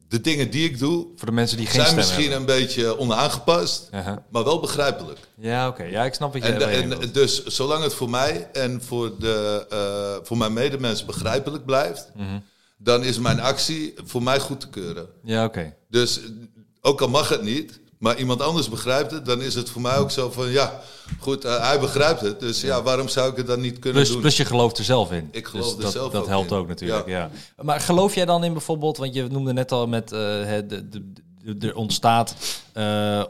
[0.09, 2.39] de dingen die ik doe, Voor de mensen die geen zijn misschien hebben.
[2.55, 3.89] een beetje onaangepast.
[4.31, 5.19] Maar wel begrijpelijk.
[5.37, 5.83] Ja, oké.
[5.83, 9.19] Ja, ik snap wat je En, heen en dus zolang het voor mij en voor,
[9.19, 12.39] de, eh, voor mijn medemensen begrijpelijk blijft, Mhm.
[12.83, 15.07] Dan is mijn actie voor mij goed te keuren.
[15.25, 15.75] Ja, oké.
[15.89, 16.21] Dus
[16.81, 19.97] ook al mag het niet, maar iemand anders begrijpt het, dan is het voor mij
[19.97, 20.81] ook zo van ja,
[21.19, 22.41] goed, eh, hij begrijpt het.
[22.41, 22.83] Dus ja.
[22.83, 24.21] waarom zou ik het dan niet kunnen Plus, doen?
[24.21, 25.29] plus je gelooft er zelf in.
[25.33, 26.57] Ik geloof er dat, zelf Dat ook helpt in.
[26.57, 27.31] ook natuurlijk, ja.
[27.57, 27.63] Ja.
[27.65, 31.13] Maar geloof jij dan in bijvoorbeeld, want je noemde net al met eh, de, de,
[31.57, 32.35] de, er ontstaat,
[32.73, 33.23] eh,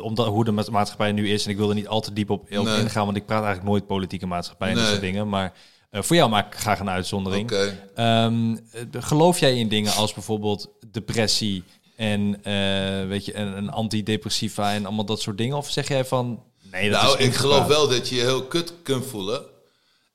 [0.00, 2.30] omdat hoe de ma- maatschappij nu is, en ik wil er niet al te diep
[2.30, 2.80] op, op Nee.
[2.80, 5.52] ingaan, want ik praat eigenlijk nooit politieke maatschappij en dat soort dingen, maar
[5.96, 7.52] eh, voor jou maak ik graag een uitzondering.
[7.52, 7.88] Oké.
[7.94, 11.64] Ehm, eh, geloof jij in dingen als bijvoorbeeld depressie
[11.96, 15.56] en eh, weet je, een, antidepressiva en allemaal dat soort dingen?
[15.56, 18.42] Of zeg jij van nee, dat nou, is ik geloof wel dat je je heel
[18.42, 19.44] kut kunt voelen.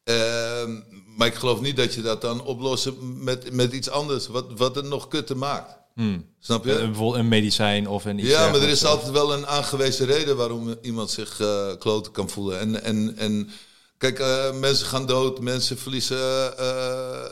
[0.04, 0.80] Ehm,
[1.18, 4.76] maar ik geloof niet dat je dat dan oplost met, met iets anders, wat, wat
[4.76, 5.80] het nog kutter maakt.
[6.40, 6.72] Snap je?
[6.72, 10.06] Eh, bijvoorbeeld een medicijn of een iets Ja, maar er is altijd wel een aangewezen
[10.06, 11.42] reden waarom iemand zich
[11.80, 12.60] kloten kan voelen.
[12.60, 13.50] En, en, en
[14.02, 17.26] kijk, eh, mensen gaan dood, mensen verliezen, eh,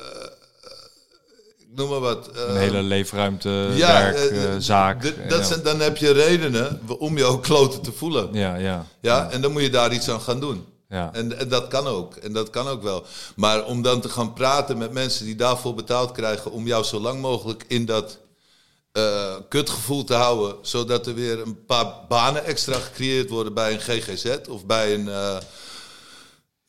[1.60, 2.30] ik noem maar wat.
[2.36, 5.02] eh, Een hele leefruimte, ja, werk, eh, eh, zaak.
[5.02, 5.46] d- eh, dat ja.
[5.46, 8.30] zijn, dan heb je redenen om je ook kloten te voelen.
[8.34, 10.66] ja, ja, Ja, en dan moet je daar iets aan gaan doen.
[10.90, 11.10] ja.
[11.14, 12.16] En, en dat kan ook.
[12.16, 13.06] En dat kan ook wel.
[13.36, 17.00] Maar om dan te gaan praten met mensen die daarvoor betaald krijgen om jou zo
[17.00, 18.18] lang mogelijk in dat
[18.92, 23.80] eh, kutgevoel te houden, zodat er weer een paar banen extra gecreëerd worden bij een
[23.80, 25.38] GGZ of bij een, eh,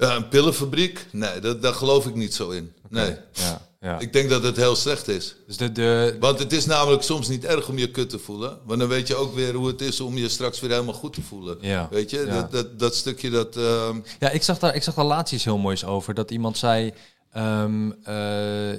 [0.00, 1.06] ja, een pillenfabriek.
[1.12, 2.72] Nee, dat, daar geloof ik niet zo in.
[2.88, 3.16] Nee.
[3.32, 3.98] ja, ja.
[3.98, 5.36] Ik denk dat het heel slecht is.
[5.46, 8.58] dus de, de, Want het is namelijk soms niet erg om je kut te voelen.
[8.64, 11.12] Want dan weet je ook weer hoe het is om je straks weer helemaal goed
[11.12, 11.58] te voelen.
[11.60, 11.88] Ja.
[11.90, 13.56] Weet je, dat, dat, dat stukje dat...
[13.56, 16.14] ehm, ja, ik zag daar, ik zag daar laatst iets heel moois over.
[16.14, 16.92] Dat iemand zei,
[17.32, 18.72] ehm, eh,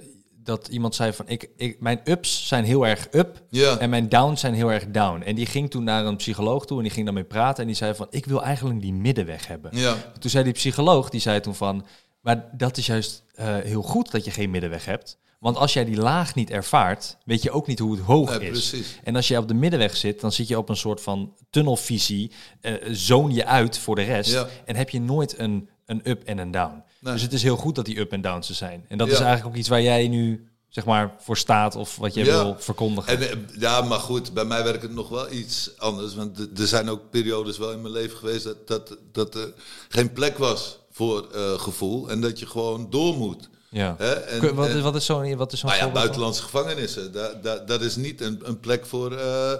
[0.43, 3.77] dat iemand zei van, ik, ik, mijn ups zijn heel erg up Ja.
[3.77, 5.21] en mijn downs zijn heel erg down.
[5.21, 7.75] En die ging toen naar een psycholoog toe en die ging daarmee praten en die
[7.77, 9.71] zei van, ik wil eigenlijk die middenweg hebben.
[9.77, 9.95] ja.
[10.19, 11.85] Toen zei die psycholoog, die zei toen van,
[12.21, 15.19] maar dat is juist eh, heel goed dat je geen middenweg hebt.
[15.39, 18.49] Want als jij die laag niet ervaart, weet je ook niet hoe het hoog Nee,
[18.49, 18.69] is.
[18.69, 18.99] precies.
[19.03, 22.31] En als je op de middenweg zit, dan zit je op een soort van tunnelvisie.
[22.61, 24.31] eh zoon je uit voor de rest.
[24.31, 24.47] Ja.
[24.65, 26.83] En heb je nooit een, een up en een down.
[27.01, 27.13] Nee.
[27.13, 28.85] Dus het is heel goed dat die up en downs er zijn.
[28.87, 29.13] En dat Ja.
[29.13, 31.75] is eigenlijk ook iets waar jij nu, zeg maar, voor staat.
[31.75, 32.43] Of wat je Ja.
[32.43, 33.17] wil verkondigen.
[33.17, 36.15] En, eh, ja, maar goed, bij mij werkt het nog wel iets anders.
[36.15, 39.53] Want er zijn ook periodes wel in mijn leven geweest dat, dat, dat er
[39.89, 42.09] geen plek was voor eh, gevoel.
[42.09, 43.49] En dat je gewoon door moet.
[43.69, 43.95] ja.
[43.97, 44.11] Hè?
[44.13, 45.95] En, Kun- wat, en- is, wat is zo'n wat is zo'n nou ja, van?
[45.99, 47.11] buitenlandse gevangenissen.
[47.11, 49.51] Dat, dat, dat is niet een, een plek voor eh,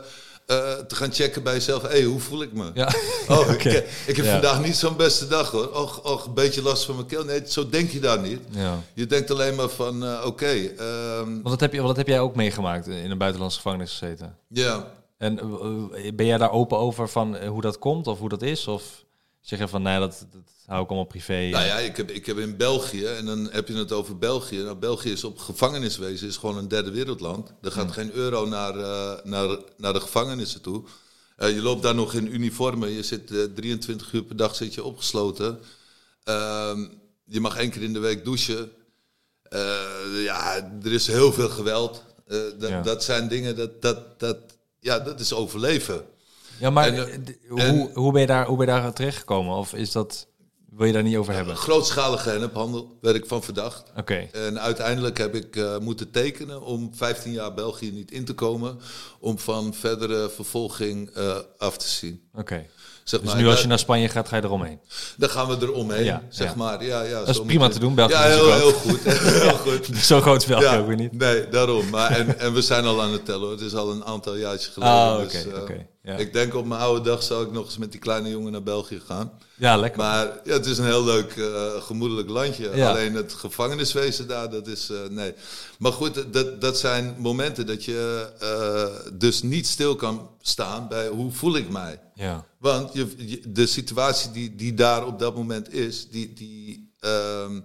[0.51, 1.81] eh, te gaan checken bij jezelf.
[1.81, 2.71] Hé, hoe voel ik me?
[2.73, 2.89] Ja.
[3.27, 3.63] Oh, ik,
[4.07, 4.31] ik heb Ja.
[4.31, 5.69] vandaag niet zo'n beste dag hoor.
[5.69, 7.23] Och, och, een beetje last van mijn keel.
[7.25, 8.39] Nee, zo denk je daar niet.
[8.49, 8.79] Ja.
[8.93, 10.45] Je denkt alleen maar van, eh, oké,
[10.77, 14.35] ehm, Want dat heb, je, wat heb jij ook meegemaakt in een buitenlandse gevangenis gezeten?
[14.47, 14.87] ja.
[15.17, 18.41] En eh, ben jij daar open over van eh, hoe dat komt of hoe dat
[18.41, 18.67] is?
[18.67, 18.83] Of
[19.41, 21.49] zeg je van, nee, dat, dat hou ik allemaal privé?
[21.51, 24.57] Nou ja, ik heb, ik heb in België, en dan heb je het over België.
[24.57, 27.53] Nou, België is op gevangeniswezen, is gewoon een derde wereldland.
[27.61, 30.83] Er gaat geen euro naar, eh, naar, naar de gevangenissen toe.
[31.35, 32.89] Eh, je loopt daar nog in uniformen.
[32.89, 35.59] Je zit eh, 23 uur per dag zit je opgesloten.
[36.23, 36.87] Ehm,
[37.25, 38.71] je mag één keer in de week douchen.
[39.43, 42.03] Eh, ja, er is heel veel geweld.
[42.27, 42.81] Eh, dat, Ja.
[42.81, 44.37] dat zijn dingen, dat, dat, dat,
[44.79, 46.05] ja, dat is overleven.
[46.59, 48.93] Ja, maar En, eh, eh, hoe, en- hoe, ben je daar, hoe ben je daar
[48.93, 49.55] terechtgekomen?
[49.55, 50.27] Of is dat,
[50.77, 51.55] wil je daar niet over hebben?
[51.55, 53.83] Grootschalige hennephandel werd ik van verdacht.
[53.97, 58.33] Oké, En uiteindelijk heb ik eh, moeten tekenen om 15 jaar België niet in te
[58.33, 58.79] komen.
[59.19, 62.21] Om van verdere vervolging eh, af te zien.
[62.33, 62.65] oké.
[63.03, 64.79] Zeg Dus maar, nu als je naar Spanje gaat, ga je eromheen.
[65.17, 66.55] Dan gaan we er omheen, Ja, zeg ja.
[66.55, 66.83] maar.
[66.85, 68.99] Ja, ja, Dat is zo prima te doen, België Ja, heel, goed.
[69.41, 69.87] heel goed.
[69.97, 71.17] Zo groot is België Ja, ook weer niet.
[71.17, 71.89] nee, daarom.
[71.89, 73.51] Maar en, en we zijn al aan het tellen hoor.
[73.51, 74.93] Het is al een aantal jaartjes geleden.
[74.95, 76.17] Ah, oké, dus, eh, oké, ja.
[76.17, 78.63] Ik denk op mijn oude dag zou ik nog eens met die kleine jongen naar
[78.63, 79.31] België gaan.
[79.55, 79.99] Ja, lekker.
[79.99, 82.75] Maar ja, het is een heel leuk, eh, gemoedelijk landje.
[82.75, 82.89] Ja.
[82.89, 84.89] Alleen het gevangeniswezen daar, dat is...
[84.89, 85.33] eh, nee.
[85.79, 91.07] Maar goed, dat, dat zijn momenten dat je eh, dus niet stil kan staan bij
[91.07, 91.99] hoe voel ik mij.
[92.15, 92.45] ja.
[92.59, 97.59] Want je, je- de situatie die, die daar op dat moment is, die, die, ehm,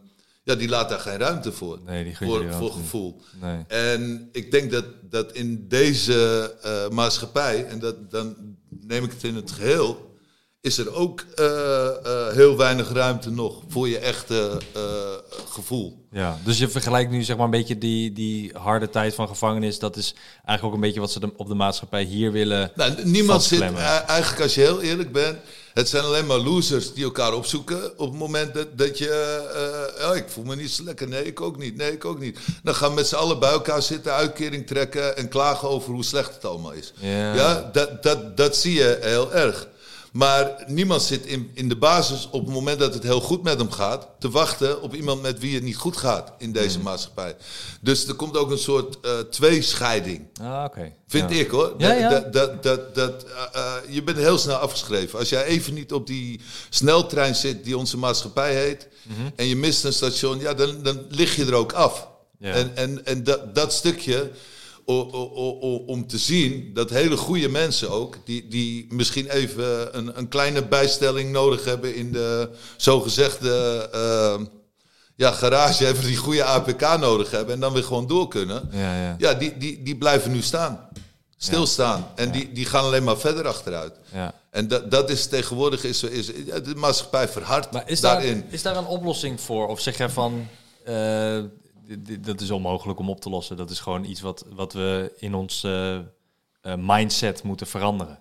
[0.46, 1.78] ja, die laat daar geen ruimte voor.
[1.87, 3.20] Nee, die voor, die gevoel.
[3.40, 3.64] Nee.
[3.68, 8.37] En ik denk dat, dat in deze eh, maatschappij, en dat, dan
[8.68, 10.14] neem ik het in het geheel,
[10.61, 14.59] is er ook eh, eh, heel weinig ruimte nog voor je echte
[15.48, 16.06] gevoel.
[16.11, 19.78] Ja, dus je vergelijkt nu zeg maar een beetje die, die harde tijd van gevangenis.
[19.78, 22.70] Dat is eigenlijk ook een beetje wat ze de- op de maatschappij hier willen.
[22.74, 23.82] Nou, niemand zit, Vastklemmen.
[23.82, 25.38] eh, eigenlijk als je heel eerlijk bent,
[25.77, 29.11] het zijn alleen maar losers die elkaar opzoeken op het moment dat, dat je,
[30.01, 32.19] eh, oh, ik voel me niet zo lekker, nee ik ook niet, nee ik ook
[32.19, 32.39] niet.
[32.62, 36.05] Dan gaan we met z'n allen bij elkaar zitten, uitkering trekken en klagen over hoe
[36.05, 36.93] slecht het allemaal is.
[37.01, 37.71] Ja.
[37.73, 39.69] dat, dat, dat zie je heel erg.
[40.16, 43.59] Maar niemand zit in, in de basis op het moment dat het heel goed met
[43.59, 46.52] hem gaat, te wachten op iemand met wie het niet goed gaat in Hmm.
[46.52, 47.37] deze maatschappij.
[47.81, 50.26] Dus er komt ook een soort eh tweescheiding.
[50.42, 50.92] Ah, oké.
[51.09, 51.37] Vind Ja.
[51.37, 51.74] ik hoor.
[51.79, 52.09] Ja, ja.
[52.11, 55.18] Dat, dat, dat, dat, eh, eh, je bent heel snel afgeschreven.
[55.18, 58.88] Als jij even niet op die sneltrein zit die onze maatschappij heet.
[59.02, 59.20] Mhm.
[59.37, 62.09] en je mist een station, ja, dan, dan lig je er ook af.
[62.38, 62.52] Ja.
[62.52, 64.31] En, en, en dat, dat stukje.
[64.88, 69.29] O- o- o- o- om te zien dat hele goede mensen ook, die, die misschien
[69.31, 74.44] even een, een kleine bijstelling nodig hebben in de zogezegde eh,
[75.16, 78.68] ja, garage, even die goede APK nodig hebben en dan weer gewoon door kunnen.
[78.72, 79.14] Ja, ja.
[79.18, 80.88] Ja, die, die, die blijven nu staan.
[81.37, 82.09] Stilstaan.
[82.14, 83.92] En die, die gaan alleen maar verder achteruit.
[84.12, 84.35] Ja.
[84.51, 88.44] En dat, dat is tegenwoordig, is, is, de maatschappij verhardt Maar is daar, daarin.
[88.49, 89.68] is daar een oplossing voor?
[89.68, 90.49] Of zeg jij van,
[90.85, 91.38] eh,
[92.20, 93.57] dat is onmogelijk om op te lossen.
[93.57, 96.03] Dat is gewoon iets wat, wat we in ons eh, eh,
[96.77, 98.20] mindset moeten veranderen.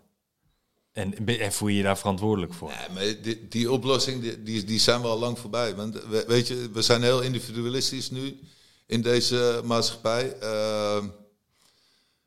[0.92, 1.14] En,
[1.52, 2.70] voel je je daar verantwoordelijk voor?
[2.70, 5.76] Nee, maar die, die oplossing, die, die, zijn we al lang voorbij.
[5.76, 8.40] Want we- weet je, we zijn heel individualistisch nu
[8.86, 10.38] in deze maatschappij.
[10.40, 11.08] Ehm,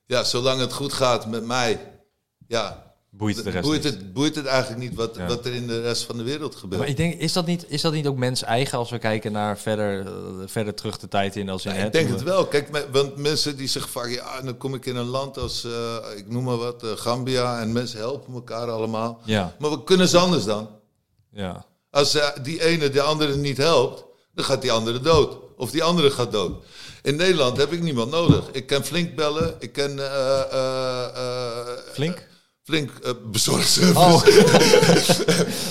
[0.07, 2.01] ja, zolang het goed gaat met mij,
[2.47, 2.88] ja,
[3.19, 3.93] Boeit het de rest boeit, niet?
[3.93, 5.27] het, boeit het eigenlijk niet wat, Ja.
[5.27, 6.81] wat er in de rest van de wereld gebeurt.
[6.81, 9.33] Maar ik denk, is dat niet, is dat niet ook mens eigen als we kijken
[9.33, 10.13] naar verder, eh,
[10.47, 11.87] verder terug de tijd in als in Ja, het?
[11.87, 12.47] ik denk het wel.
[12.47, 15.65] Kijk, me- want mensen die zeggen vaak, ja, dan kom ik in een land als,
[15.65, 19.21] eh, ik noem maar wat, eh, Gambia, en mensen helpen elkaar allemaal.
[19.25, 20.69] Ja, Maar wat kunnen ze anders dan?
[21.33, 21.67] ja.
[21.91, 24.05] Als die ene de andere niet helpt,
[24.35, 25.37] dan gaat die andere dood.
[25.57, 26.65] Of die andere gaat dood.
[27.03, 28.45] In Nederland heb ik niemand nodig.
[28.53, 29.55] Ik kan flink bellen.
[29.59, 32.27] Ik kan eh, eh, eh, Flink?
[32.69, 33.99] Flink eh, bezorgservice.
[33.99, 34.15] Oh,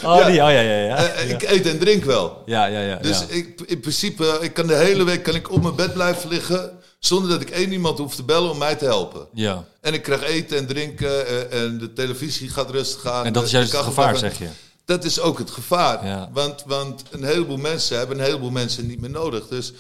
[0.04, 0.26] oh, Ja.
[0.30, 0.96] die, oh ja, ja, ja.
[0.96, 2.44] Eh, Ik eet en drink wel.
[2.46, 2.96] Ja, ja, ja.
[2.96, 3.26] Dus ja.
[3.36, 6.72] ik, in principe, ik kan de hele week kan ik op mijn bed blijven liggen.
[7.00, 9.28] Zonder dat ik één iemand hoef te bellen om mij te helpen.
[9.34, 9.66] ja.
[9.82, 13.26] En ik krijg eten en drinken eh, en de televisie gaat rustig aan.
[13.26, 14.48] En dat is juist het gevaar, zeg je.
[14.86, 16.06] Dat is ook het gevaar.
[16.06, 16.30] Ja.
[16.34, 19.48] Want, want een heleboel mensen hebben een heleboel mensen niet meer nodig.
[19.48, 19.74] Dus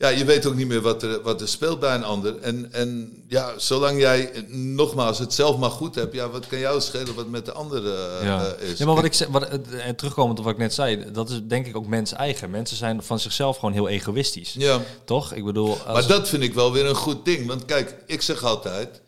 [0.00, 2.38] ja, je weet ook niet meer wat er, wat er speelt bij een ander.
[2.38, 6.58] En, en ja, zolang jij eh, nogmaals het zelf maar goed hebt, ja, wat kan
[6.58, 8.44] jou schelen wat met de andere eh, Ja.
[8.46, 8.78] eh, is?
[8.78, 11.30] ja, maar wat ik zeg, wat, eh, en terugkomend op wat ik net zei, dat
[11.30, 12.50] is denk ik ook mens eigen.
[12.50, 14.52] Mensen zijn van zichzelf gewoon heel egoïstisch.
[14.58, 14.80] ja.
[15.04, 15.32] Toch?
[15.32, 17.46] Ik bedoel, als, Maar dat vind ik wel weer een goed ding.
[17.46, 19.00] Want kijk, ik zeg altijd,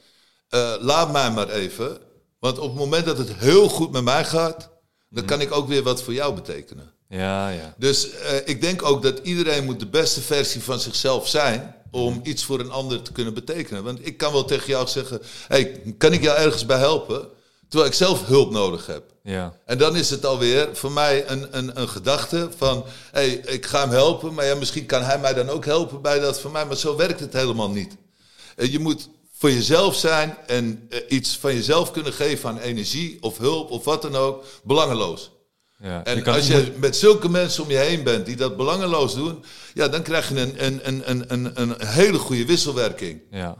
[0.48, 1.98] eh, laat mij maar even.
[2.38, 4.70] Want op het moment dat het heel goed met mij gaat,
[5.08, 6.92] dan kan ik ook weer wat voor jou betekenen.
[7.18, 7.74] Ja, ja.
[7.78, 12.20] Dus eh, ik denk ook dat iedereen moet de beste versie van zichzelf zijn om
[12.22, 13.84] iets voor een ander te kunnen betekenen.
[13.84, 17.28] Want ik kan wel tegen jou zeggen, hey, kan ik jou ergens bij helpen?
[17.68, 19.02] Terwijl ik zelf hulp nodig heb.
[19.22, 22.84] Ja, En dan is het alweer voor mij een, een, een gedachte van...
[23.10, 26.18] hey, ik ga hem helpen, maar ja, misschien kan hij mij dan ook helpen bij
[26.18, 26.66] dat van mij.
[26.66, 27.96] Maar zo werkt het helemaal niet.
[28.56, 33.18] Eh, Je moet voor jezelf zijn en eh, iets van jezelf kunnen geven aan energie
[33.20, 34.44] of hulp of wat dan ook.
[34.62, 35.30] Belangeloos.
[35.82, 36.04] Ja.
[36.04, 39.44] En als je met zulke mensen om je heen bent die dat belangeloos doen...
[39.74, 43.20] ja, dan krijg je een, een, een, een, een, een hele goede wisselwerking.
[43.30, 43.56] Ja?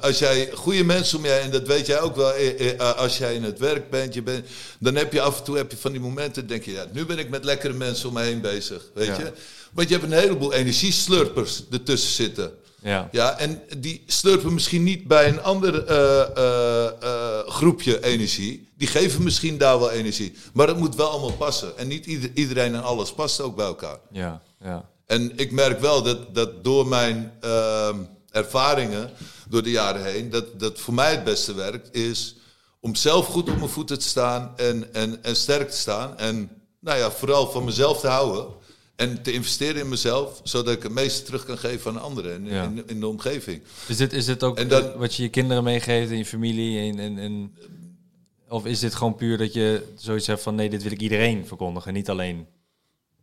[0.00, 2.96] Als jij goede mensen om je heen, en dat weet jij ook wel, eh, eh,
[2.96, 4.46] als jij in het werk bent, je bent,
[4.78, 7.06] dan heb je af en toe heb je van die momenten, denk je, ja, nu
[7.06, 9.18] ben ik met lekkere mensen om me heen bezig, weet Ja.
[9.18, 9.32] je.
[9.72, 12.52] Want je hebt een heleboel energieslurpers ertussen zitten.
[12.82, 13.08] Ja.
[13.12, 18.68] Ja, en die slurpen misschien niet bij een ander eh, eh, eh, groepje energie.
[18.76, 20.34] Die geven misschien daar wel energie.
[20.52, 21.78] Maar het moet wel allemaal passen.
[21.78, 23.98] En niet ieder- iedereen en alles past ook bij elkaar.
[24.12, 24.88] ja, ja.
[25.06, 27.96] En ik merk wel dat, dat door mijn ehm,
[28.30, 29.10] ervaringen
[29.48, 32.36] door de jaren heen, dat, dat voor mij het beste werkt, is
[32.80, 36.18] om zelf goed op mijn voeten te staan en, en, en sterk te staan.
[36.18, 38.46] En nou ja, vooral van mezelf te houden.
[38.98, 42.46] En te investeren in mezelf, zodat ik het meeste terug kan geven aan anderen en
[42.46, 42.62] Ja.
[42.64, 43.62] in, in de omgeving.
[43.86, 46.78] Is dit, is dit ook dan- eh, wat je je kinderen meegeeft en je familie?
[46.92, 47.54] En, en, en,
[48.48, 51.46] of is dit gewoon puur dat je zoiets hebt van nee, dit wil ik iedereen
[51.46, 52.46] verkondigen, niet alleen.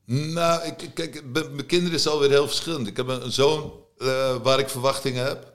[0.05, 2.87] Nou, ik, kijk, mijn kinderen is alweer heel verschillend.
[2.87, 5.51] Ik heb een, een zoon eh, waar ik verwachtingen heb.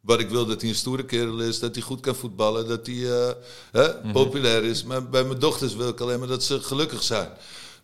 [0.00, 2.86] Waar ik wil dat hij een stoere kerel is, dat hij goed kan voetballen, dat
[2.86, 3.32] hij eh,
[3.72, 4.84] hè, populair is.
[4.84, 7.28] Maar bij mijn dochters wil ik alleen maar dat ze gelukkig zijn.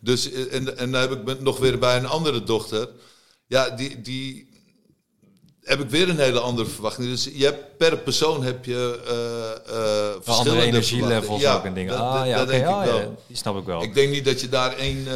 [0.01, 2.89] Dus, eh, en, en dan heb ik nog weer bij een andere dochter.
[3.47, 4.49] Ja, die, die
[5.71, 7.07] heb ik weer een hele andere verwachting.
[7.09, 11.57] Dus je hebt, per persoon heb je eh Andere verschillende energielevels verwachtingen.
[11.57, 11.91] ook en dingen.
[11.93, 12.99] dat- ah ja, dat denk ah, ik wel.
[12.99, 13.83] ja, die snap ik wel.
[13.83, 15.07] Ik denk niet dat je daar één...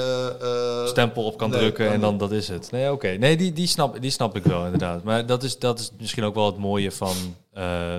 [0.41, 2.72] eh, stempel op kan Nee, drukken en dan dat is het.
[2.72, 3.08] Nee, oké.
[3.08, 5.04] Nee, die, die, snap, die snap ik wel inderdaad.
[5.04, 7.15] Maar dat is, dat is misschien ook wel het mooie van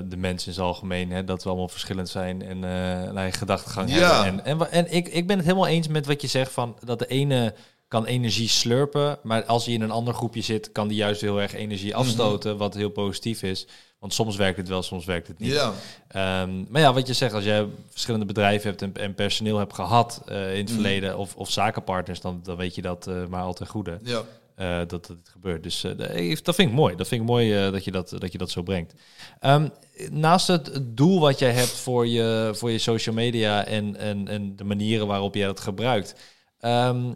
[0.08, 1.10] de mensen in zijn algemeen.
[1.10, 1.24] Hè?
[1.24, 4.22] Dat we allemaal verschillend zijn en een eigen gedachtegang Ja.
[4.24, 4.44] hebben.
[4.44, 6.98] En, en, en ik, ik ben het helemaal eens met wat je zegt van dat
[6.98, 7.54] de ene
[7.88, 11.40] kan energie slurpen, maar als hij in een ander groepje zit, kan die juist heel
[11.40, 11.98] erg energie Mhm.
[11.98, 13.66] afstoten, wat heel positief is.
[13.98, 15.52] Want soms werkt het wel, soms werkt het niet.
[15.52, 15.72] Ja.
[16.08, 19.74] Ehm, maar ja, wat je zegt, als jij verschillende bedrijven hebt en, en personeel hebt
[19.74, 20.74] gehad eh, in het Mhm.
[20.74, 23.98] verleden, of, of zakenpartners, dan, dan weet je dat eh, maar al ten goede.
[24.02, 24.22] Ja.
[24.54, 25.62] eh, dat dat het gebeurt.
[25.62, 25.98] Dus dat-
[26.44, 26.96] dat vind ik mooi.
[26.96, 28.94] Dat vind ik mooi dat, je dat, dat je dat zo brengt.
[29.40, 29.68] Ehm,
[30.10, 34.56] naast het doel wat jij hebt voor je, voor je social media en, en, en
[34.56, 36.14] de manieren waarop jij dat gebruikt.
[36.60, 37.12] ehm,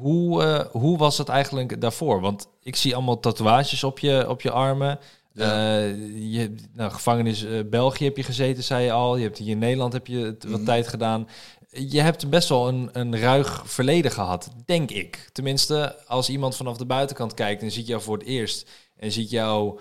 [0.00, 2.20] hoe, eh, hoe was het eigenlijk daarvoor?
[2.20, 4.98] Want ik zie allemaal tatoeages op je, op je armen.
[5.32, 5.76] Ja.
[5.78, 5.88] Eh,
[6.32, 9.16] je, nou, gevangenis eh, België heb je gezeten, zei je al.
[9.16, 10.64] Je hebt hier in Nederland heb je wat Mhm.
[10.64, 11.28] tijd gedaan.
[11.70, 15.28] Je hebt best wel een, een ruig verleden gehad, denk ik.
[15.32, 19.30] Tenminste, als iemand vanaf de buitenkant kijkt en ziet jou voor het eerst en ziet
[19.30, 19.78] jouw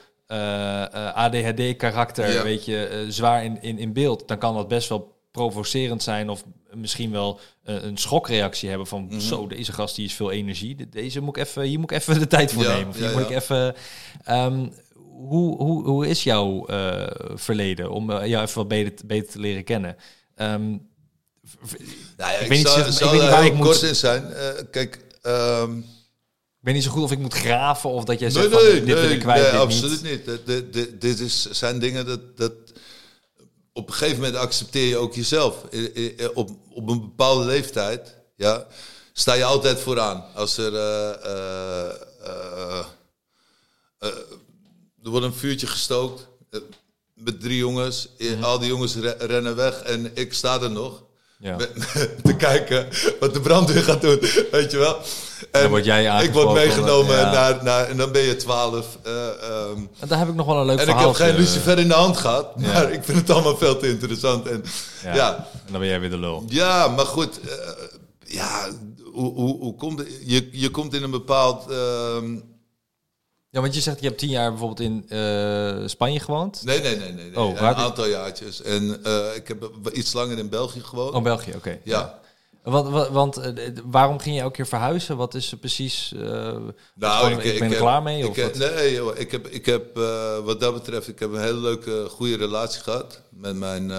[1.13, 2.43] ADHD-karakter, Ja.
[2.43, 6.43] weet je, zwaar in, in, in beeld, dan kan dat best wel provocerend zijn of
[6.74, 9.19] misschien wel eh, een schokreactie hebben van Mhm.
[9.19, 10.76] zo, deze gast die is veel energie.
[10.76, 12.89] De- Deze moet ik even, hier moet ik even de tijd voor Ja, nemen.
[12.89, 13.36] Of hier ja, moet ja.
[13.36, 13.76] ik even.
[14.24, 14.67] ehm,
[15.28, 19.39] hoe, hoe, hoe is jouw eh, verleden om eh, jou even wat beter, beter te
[19.39, 19.95] leren kennen?
[21.43, 21.74] V-
[22.17, 23.82] Nou ik, weet niet zal, zo- ik zal weet niet er waar ik moet- kort
[23.82, 24.34] in zijn.
[24.71, 28.41] Kijk, ehm, ik weet niet zo goed of ik moet graven of dat jij nee,
[28.41, 30.12] zegt van nee, dit wil nee, ik kwijt, nee, dit absoluut niet.
[30.12, 30.26] niet.
[30.26, 32.52] Dit- dit- dit- dit is, zijn dingen dat, dat...
[33.77, 35.55] Op een gegeven moment accepteer je ook jezelf.
[36.33, 38.67] Op, op een bepaalde leeftijd ja,
[39.13, 40.25] sta je altijd vooraan.
[40.33, 40.75] Als er...
[40.75, 41.09] eh,
[42.25, 42.85] eh,
[43.99, 44.09] eh,
[45.03, 46.27] er wordt een vuurtje gestookt
[47.13, 48.09] met drie jongens.
[48.17, 48.43] Mhm.
[48.43, 51.03] Al die jongens re- rennen weg en ik sta er nog.
[51.45, 51.55] Ja.
[52.23, 52.88] Te kijken
[53.19, 54.19] wat de brandweer gaat doen,
[54.51, 54.97] weet je wel.
[55.51, 57.31] En Dan word jij ik word meegenomen ja.
[57.31, 58.97] naar, naar, en dan ben je twaalf.
[59.03, 61.07] eh, ehm, En daar heb ik nog wel een leuk en ik verhaal.
[61.07, 62.88] heb geen lucifer in de hand gehad, maar Ja.
[62.88, 64.47] ik vind het allemaal veel te interessant.
[64.47, 64.63] En,
[65.03, 65.36] Ja.
[65.65, 66.43] En dan ben jij weer de lul.
[66.47, 67.57] Ja, maar goed, eh,
[68.26, 68.67] ja,
[69.13, 70.03] hoe, hoe, hoe komt?
[70.26, 71.72] Je, je komt in een bepaald...
[71.72, 72.36] ehm,
[73.56, 76.62] Ja, want je zegt je hebt tien jaar bijvoorbeeld in eh, Spanje gewoond.
[76.64, 77.26] nee, nee, nee, nee.
[77.30, 77.39] nee.
[77.39, 78.62] Oh, een aantal jaartjes.
[78.62, 81.14] En eh, ik heb iets langer in België gewoond.
[81.14, 81.80] Oh, België, oké.
[81.84, 82.20] ja.
[82.64, 83.53] Want, wa- want eh,
[83.86, 85.18] waarom ging je elke keer verhuizen?
[85.18, 86.12] Wat is er precies...
[86.16, 86.64] Nou,
[86.95, 88.24] gewoon, ik, ben er klaar mee?
[88.24, 89.95] Ik, Of heb- nee, joh, ik heb, ik heb
[90.43, 93.91] wat dat betreft, ik heb een hele leuke, goede relatie gehad met mijn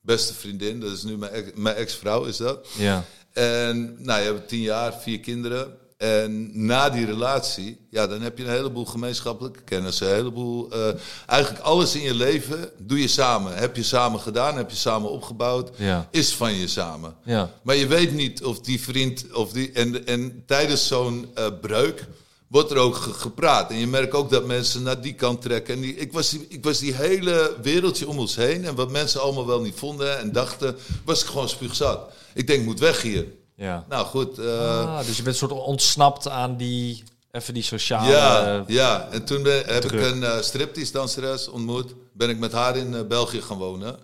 [0.00, 0.80] beste vriendin.
[0.80, 2.66] Dat is nu mijn, ex- mijn ex-vrouw, is dat.
[2.78, 3.04] Ja.
[3.32, 5.76] En nou, je hebt tien jaar, vier kinderen.
[5.98, 10.00] En na die relatie, ja, dan heb je een heleboel gemeenschappelijke kennis.
[10.00, 10.88] Een heleboel, eh,
[11.26, 13.56] eigenlijk alles in je leven doe je samen.
[13.56, 16.08] Heb je samen gedaan, heb je samen opgebouwd, Ja.
[16.10, 17.14] is van je samen.
[17.24, 17.50] Ja.
[17.62, 19.72] Maar je weet niet of die vriend of die.
[19.72, 22.06] En, en tijdens zo'n eh, breuk
[22.48, 23.70] wordt er ook ge- gepraat.
[23.70, 25.74] En je merkt ook dat mensen naar die kant trekken.
[25.74, 28.64] En die, ik, was die, ik was die hele wereldje om ons heen.
[28.64, 32.12] En wat mensen allemaal wel niet vonden en dachten, was ik gewoon spuugzat.
[32.34, 33.26] Ik denk, ik moet weg hier.
[33.58, 33.84] Ja.
[33.88, 34.38] Nou goed.
[34.38, 37.02] eh, Ah, dus je bent soort ontsnapt aan die...
[37.30, 38.10] Even die sociale...
[38.10, 41.94] ja, ja, en toen ben, heb ik een uh, striptease danseres ontmoet.
[42.12, 43.98] Ben ik met haar in eh, België gaan wonen.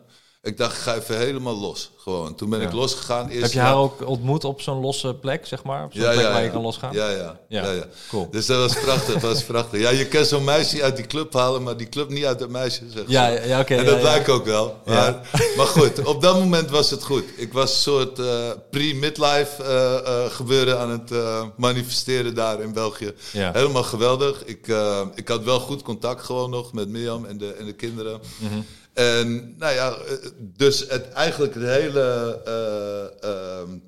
[0.45, 1.91] Ik dacht, ik ga even helemaal los.
[1.97, 2.35] Gewoon.
[2.35, 2.67] Toen ben Ja.
[2.67, 3.29] ik losgegaan.
[3.29, 5.85] Eerst Heb je haar ook ontmoet op zo'n losse plek, zeg maar?
[5.85, 6.93] Op zo'n plek waar je kan losgaan?
[6.93, 7.39] Ja, ja.
[7.49, 7.71] Ja, ja.
[7.71, 8.29] ja, cool.
[8.31, 9.81] Dus dat was prachtig, dat was prachtig.
[9.81, 12.49] Ja, je kan zo'n meisje uit die club halen, maar die club niet uit dat
[12.49, 12.83] meisje.
[12.95, 14.77] Zeg Ja, ja, oké, En dat lijkt ook wel.
[14.85, 17.25] Maar, maar goed, op dat moment was het goed.
[17.37, 21.11] Ik was een soort eh, pre-midlife eh, gebeuren aan het
[21.57, 23.13] manifesteren daar in België.
[23.33, 23.51] Ja.
[23.53, 24.45] Helemaal geweldig.
[24.45, 24.67] Ik,
[25.15, 28.21] ik had wel goed contact gewoon nog met Mirjam en de, en de kinderen.
[28.39, 28.61] Mhm.
[28.95, 33.79] En nou ja, eh, dus het, eigenlijk het hele eh, ehm,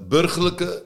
[0.00, 0.82] burgerlijke,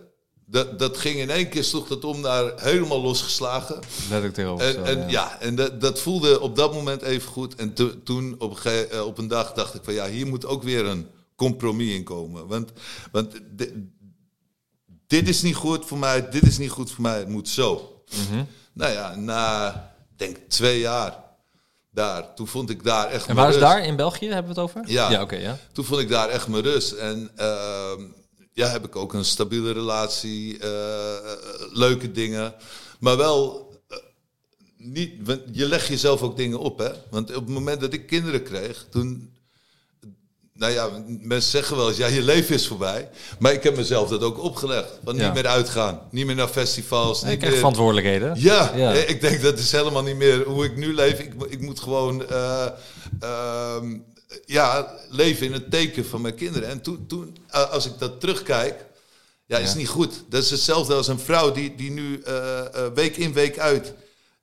[0.46, 3.78] dat, dat ging in één keer, sloeg dat om naar helemaal losgeslagen.
[4.00, 4.66] Letterlijk tegenover.
[4.66, 5.40] En, en, ja.
[5.40, 7.54] en dat, dat voelde op dat moment even goed.
[7.54, 10.46] En to- toen op een, eh, op een dag dacht ik van ja, hier moet
[10.46, 11.06] ook weer een
[11.36, 12.46] compromis in komen.
[12.46, 12.72] Want,
[13.12, 13.90] want di-
[15.06, 18.02] dit is niet goed voor mij, dit is niet goed voor mij, het moet zo.
[18.28, 18.44] Mhm.
[18.72, 21.20] Nou ja, na denk twee jaar
[21.92, 23.66] daar, toen vond ik daar echt En waar is rust.
[23.66, 23.84] daar?
[23.84, 24.82] In België hebben we het over?
[24.86, 25.10] Ja.
[25.10, 25.58] Ja, oké, ja.
[25.72, 26.92] Toen vond ik daar echt mijn rust.
[26.92, 28.02] En ehm,
[28.52, 31.22] ja, heb ik ook een stabiele relatie, eh, eh,
[31.72, 32.54] leuke dingen.
[33.00, 33.96] Maar wel, eh,
[34.76, 36.90] niet, want je legt jezelf ook dingen op, hè.
[37.10, 39.31] Want op het moment dat ik kinderen kreeg, toen...
[40.62, 40.90] Nou ja,
[41.20, 43.08] mensen zeggen wel eens, ja, je leven is voorbij.
[43.38, 44.88] Maar ik heb mezelf dat ook opgelegd.
[45.04, 45.24] Van Ja.
[45.24, 47.22] niet meer uitgaan, niet meer naar festivals.
[47.22, 47.52] Ik krijg meer...
[47.56, 48.32] verantwoordelijkheden.
[48.40, 48.92] Ja, Ja.
[48.94, 51.18] eh, ik denk dat is helemaal niet meer hoe ik nu leef.
[51.18, 52.66] Ik, ik moet gewoon eh,
[53.20, 53.96] ehm,
[54.46, 56.68] ja, leven in het teken van mijn kinderen.
[56.68, 58.84] En toen, toen eh, als ik dat terugkijk,
[59.46, 59.76] ja, is Ja.
[59.76, 60.24] niet goed.
[60.28, 62.22] Dat is hetzelfde als een vrouw die, die nu
[62.94, 63.92] week in, week uit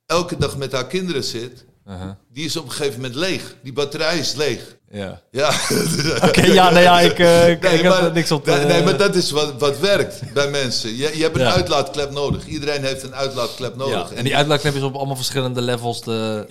[0.06, 1.64] elke dag met haar kinderen zit.
[1.88, 2.10] Uh-huh.
[2.32, 3.54] Die is op een gegeven moment leeg.
[3.62, 4.78] Die batterij is leeg.
[4.92, 5.20] Ja.
[5.30, 5.48] Ja,
[6.28, 8.50] Oké, ja, nee, ja, ik, eh, ik, Nee, ik heb maar, er niks op te...
[8.50, 10.96] nee, nee, maar dat is wat, wat werkt bij mensen.
[10.96, 11.52] Je, je hebt een Ja.
[11.52, 12.46] uitlaatklep nodig.
[12.46, 14.10] Iedereen heeft een uitlaatklep nodig.
[14.10, 14.16] ja.
[14.16, 16.46] En die uitlaatklep is op allemaal verschillende levels te...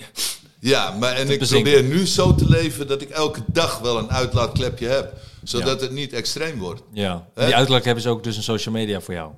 [0.60, 1.72] Ja, maar en ik bezinken.
[1.72, 5.12] probeer nu zo te leven dat ik elke dag wel een uitlaatklepje heb.
[5.44, 6.82] Zodat het niet extreem wordt.
[6.92, 7.26] Ja.
[7.34, 9.30] Die uitlaatklep is ook dus een social media voor jou.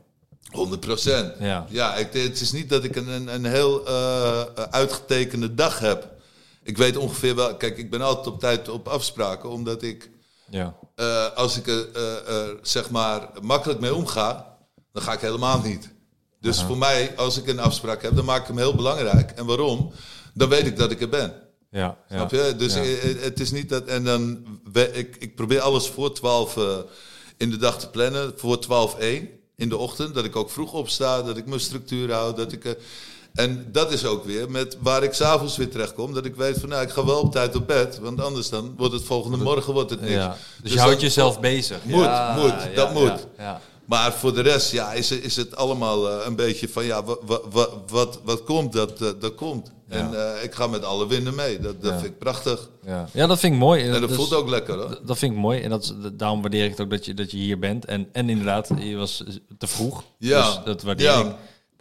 [0.51, 1.33] 100 procent.
[1.41, 1.67] Ja.
[1.69, 4.41] Ja, ik, het is niet dat ik een, een, een heel eh,
[4.71, 6.09] uitgetekende dag heb.
[6.63, 7.57] Ik weet ongeveer wel...
[7.57, 10.11] Kijk, ik ben altijd op tijd op afspraken, omdat ik...
[10.51, 10.75] Ja.
[10.95, 14.57] eh, als ik er eh, eh, zeg maar makkelijk mee omga,
[14.93, 15.91] dan ga ik helemaal niet.
[16.41, 19.31] Dus voor mij, als ik een afspraak heb, dan maak ik hem heel belangrijk.
[19.31, 19.93] En waarom?
[20.35, 21.35] Dan weet ik dat ik er ben.
[21.71, 21.97] Ja.
[22.09, 22.17] ja.
[22.17, 22.55] Snap je?
[22.57, 22.83] Dus Ja.
[22.83, 23.85] eh, het is niet dat.
[23.85, 24.45] En dan.
[24.93, 26.79] Ik, ik probeer alles voor 12 eh,
[27.37, 28.33] in de dag te plannen.
[28.37, 30.15] Voor 12 1 in de ochtend.
[30.15, 31.23] Dat ik ook vroeg opsta.
[31.23, 32.37] Dat ik mijn structuur houd.
[32.37, 32.77] Dat ik.
[33.35, 36.14] En dat is ook weer met waar ik s'avonds weer terecht kom.
[36.14, 37.99] Dat ik weet van nou, ik ga wel op tijd op bed.
[38.03, 40.12] Want anders dan wordt het volgende morgen wordt het niks.
[40.12, 40.37] Ja.
[40.62, 41.78] Dus, je houdt jezelf bezig.
[41.85, 43.26] Moet, Ja, moet, dat moet.
[43.39, 43.61] Ja.
[43.85, 47.05] Maar voor de rest ja, is, het- is het allemaal eh, een beetje van ja,
[47.05, 47.18] wat,
[47.51, 49.70] wat, wat, wat komt, dat, eh, dat komt.
[49.89, 49.97] Ja.
[49.97, 51.59] En eh, ik ga met alle winden mee.
[51.61, 51.99] Dat, dat Ja.
[51.99, 52.68] vind ik prachtig.
[52.87, 53.09] Ja.
[53.12, 53.85] ja, dat vind ik mooi.
[53.85, 54.99] En dat Dus- voelt ook lekker hoor.
[55.05, 57.37] Dat vind ik mooi en dat, daarom waardeer ik het ook dat je, dat je
[57.37, 57.85] hier bent.
[57.85, 59.24] En, en inderdaad, je was
[59.59, 60.03] te vroeg.
[60.18, 60.47] Ja.
[60.55, 61.26] Dus dat waardeer ik.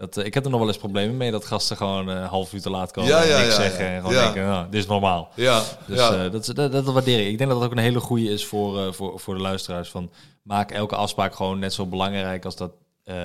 [0.02, 2.24] Dat, eh, ik heb er nog wel eens problemen mee dat gasten gewoon eh, een
[2.24, 3.86] half uur te laat komen Ja, en ja, niks ja, zeggen.
[3.86, 3.91] ja.
[3.91, 4.24] En gewoon Ja.
[4.24, 5.32] denken, nou, dit is normaal.
[5.36, 6.24] Ja, Dus ja.
[6.26, 7.28] eh, dat, dat, dat waardeer ik.
[7.28, 9.89] Ik denk dat dat ook een hele goede is voor, eh, voor, voor de luisteraars.
[9.89, 10.12] Van,
[10.43, 12.72] maak elke afspraak gewoon net zo belangrijk als dat
[13.04, 13.16] eh,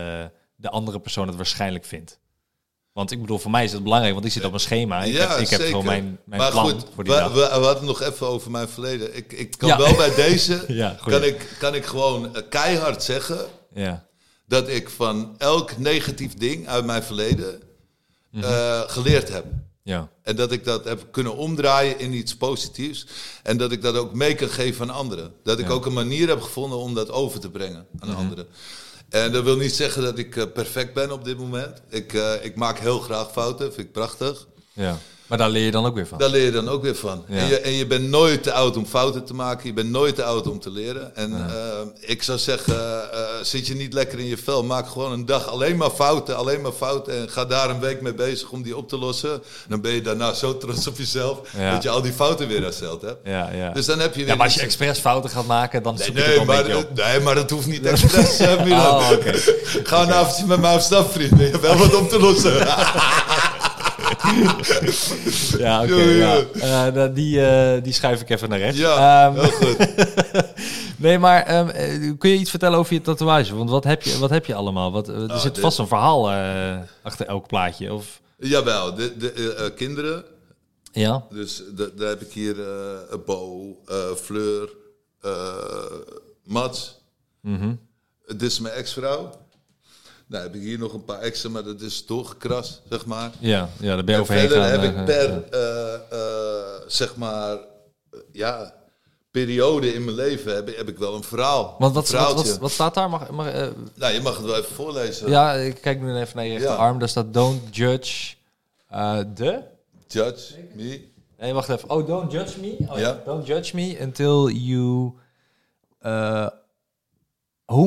[0.57, 2.19] de andere persoon het waarschijnlijk vindt.
[2.93, 5.03] Want ik bedoel, voor mij is het belangrijk, want ik zit op een schema.
[5.03, 7.33] Ik heb, ik heb gewoon mijn, mijn maar plan goed, voor die we, dag.
[7.33, 9.17] we, we hadden nog even over mijn verleden.
[9.17, 9.77] Ik, ik kan Ja.
[9.79, 13.39] wel bij deze, Ja, kan, ik, kan ik gewoon eh, keihard zeggen
[13.75, 14.06] Ja,
[14.47, 17.63] dat ik van elk negatief ding uit mijn verleden
[18.33, 19.45] eh, geleerd heb.
[19.83, 23.07] ja, En dat ik dat heb kunnen omdraaien in iets positiefs.
[23.43, 25.33] En dat ik dat ook mee kan geven aan anderen.
[25.43, 25.71] Dat ik Ja.
[25.71, 25.77] Mhm.
[25.77, 28.47] ook een manier heb gevonden om dat over te brengen aan anderen.
[29.09, 31.81] En dat wil niet zeggen dat ik eh, perfect ben op dit moment.
[31.89, 34.47] Ik, eh, ik maak heel graag fouten, vind ik prachtig.
[34.73, 34.99] ja.
[35.27, 36.19] Maar daar leer je dan ook weer van.
[36.19, 37.25] Daar leer je dan ook weer van.
[37.29, 37.37] Ja.
[37.39, 39.67] En, je, en je bent nooit te oud om fouten te maken.
[39.67, 41.17] Je bent nooit te oud om te leren.
[41.17, 45.13] En eh, ik zou zeggen, eh, zit je niet lekker in je vel, maak gewoon
[45.13, 47.15] een dag alleen maar fouten, alleen maar fouten.
[47.21, 49.43] En ga daar een week mee bezig om die op te lossen.
[49.69, 51.73] Dan ben je daarna zo trots op jezelf Ja.
[51.73, 53.19] dat je al die fouten weer hersteld hebt.
[53.25, 53.71] Ja, ja.
[53.73, 56.05] Dus dan heb je weer ja, maar als je expres fouten gaat maken, dan Nee,
[56.07, 56.95] zoek nee, maar, beetje op.
[56.95, 58.95] nee, maar dat hoeft niet expres, eh, Milan.
[58.97, 59.11] Oh.
[59.83, 61.39] Ga een avondje met mij op stap, vriend.
[61.39, 62.67] Je hebt wel wat om te lossen.
[65.59, 65.95] Ja, oké.
[65.95, 66.45] Ja.
[66.93, 68.79] Eh, die, eh, die schuif ik even naar rechts.
[68.79, 69.77] Ja, Ehm, heel goed.
[71.05, 73.57] nee, maar ehm, eh, kun je iets vertellen over je tatoeage?
[73.57, 74.93] Want wat heb je, wat heb je allemaal?
[74.93, 76.31] Wat, er Ah, zit dit- vast een verhaal
[77.03, 77.93] achter elk plaatje.
[77.93, 78.21] Of...
[78.39, 80.25] Jawel, de, de kinderen.
[80.93, 81.25] Ja?
[81.31, 83.77] Dus da- daar heb ik hier eh Bo,
[84.23, 84.69] Fleur,
[86.45, 87.01] Mats.
[87.41, 87.75] Mhm.
[88.27, 89.31] Dit is mijn ex-vrouw.
[90.29, 93.31] Nou heb ik hier nog een paar extra, maar dat is doorgekrast, zeg maar.
[93.39, 94.81] Ja, ja, daar ben je En overheen verder gaan.
[94.81, 97.59] heb ik per, eh, eh, zeg maar,
[98.33, 98.75] ja,
[99.31, 101.77] periode in mijn leven heb, ik- heb ik wel een verhaal.
[101.79, 103.11] Want wat, wat, wat, wat staat daar?
[103.11, 103.47] Mag, mag,
[103.95, 105.31] Nou, je mag het wel even voorlezen.
[105.31, 106.99] ja, ik kijk nu even naar je rechterarm.
[106.99, 108.35] Daar staat don't judge
[109.35, 109.63] de...
[110.09, 111.09] Judge me.
[111.39, 111.91] Nee, wacht even.
[111.91, 112.77] Oh, don't judge me.
[112.89, 112.99] Oh, ja.
[112.99, 113.23] Ja.
[113.25, 115.13] Don't judge me until you...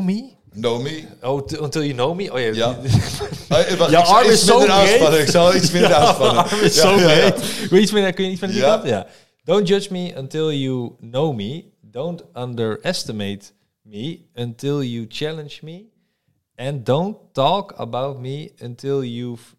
[0.04, 0.38] me?
[0.54, 1.04] Know me.
[1.22, 2.32] Oh, until you know me?
[2.32, 2.52] Oh ja.
[2.54, 2.76] Ja.
[3.78, 5.20] Wacht, arm is zo minder breed.
[5.20, 6.44] Ik zal iets minder Ja, aanspannen.
[6.44, 7.32] arm is Ja, zo ja, ja.
[7.32, 7.68] breed.
[7.68, 8.76] Kun je iets meer, kun je iets van die Ja.
[8.78, 8.88] kant?
[8.90, 9.08] Ja.
[9.44, 11.64] Don't judge me until you know me.
[11.82, 15.84] Don't underestimate me until you challenge me.
[16.56, 19.56] And don't talk about me until you've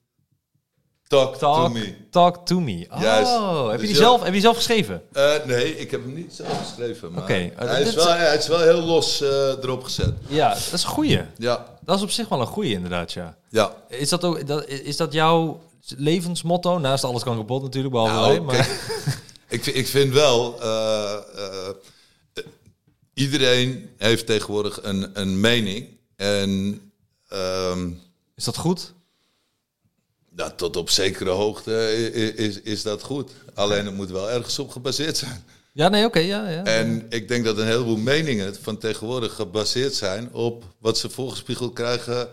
[1.11, 1.95] Talk, talk, to me.
[2.11, 2.87] talk to me.
[2.91, 3.31] Oh, Juist.
[3.71, 5.03] heb je Dus die zelf, heb je die zelf geschreven?
[5.13, 7.13] Eh, nee, ik heb hem niet zelf geschreven.
[7.13, 10.15] Maar Oké, eh, hij, is wel, hij is wel heel los eh, erop gezet.
[10.29, 11.21] Ja, dat is een goeie.
[11.37, 13.37] Ja, Dat is op zich wel een goeie inderdaad, ja.
[13.49, 13.75] ja.
[13.89, 15.61] Is dat, ook, dat, is dat jouw
[15.97, 16.79] levensmotto?
[16.79, 18.55] Naast alles kan kapot natuurlijk, behalve Nou, wij, maar...
[18.55, 18.69] kijk,
[19.49, 20.59] ik, vind- ik vind wel,
[23.15, 25.87] iedereen heeft tegenwoordig een, een mening.
[26.17, 26.81] En
[27.29, 27.91] ehm,
[28.37, 28.93] Is dat goed?
[30.41, 31.93] Nou, tot op zekere hoogte
[32.36, 33.30] is, is dat goed.
[33.55, 35.45] Alleen het moet wel ergens op gebaseerd zijn.
[35.72, 36.64] Ja, nee, oké, ja, ja.
[36.64, 41.72] En ik denk dat een heleboel meningen van tegenwoordig gebaseerd zijn op wat ze voorgespiegeld
[41.72, 42.28] krijgen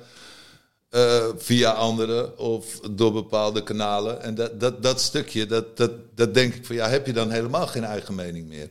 [0.89, 4.21] eh, via anderen of door bepaalde kanalen.
[4.21, 7.31] En dat, dat, dat stukje, dat, dat, dat denk ik van ja, heb je dan
[7.31, 8.69] helemaal geen eigen mening meer?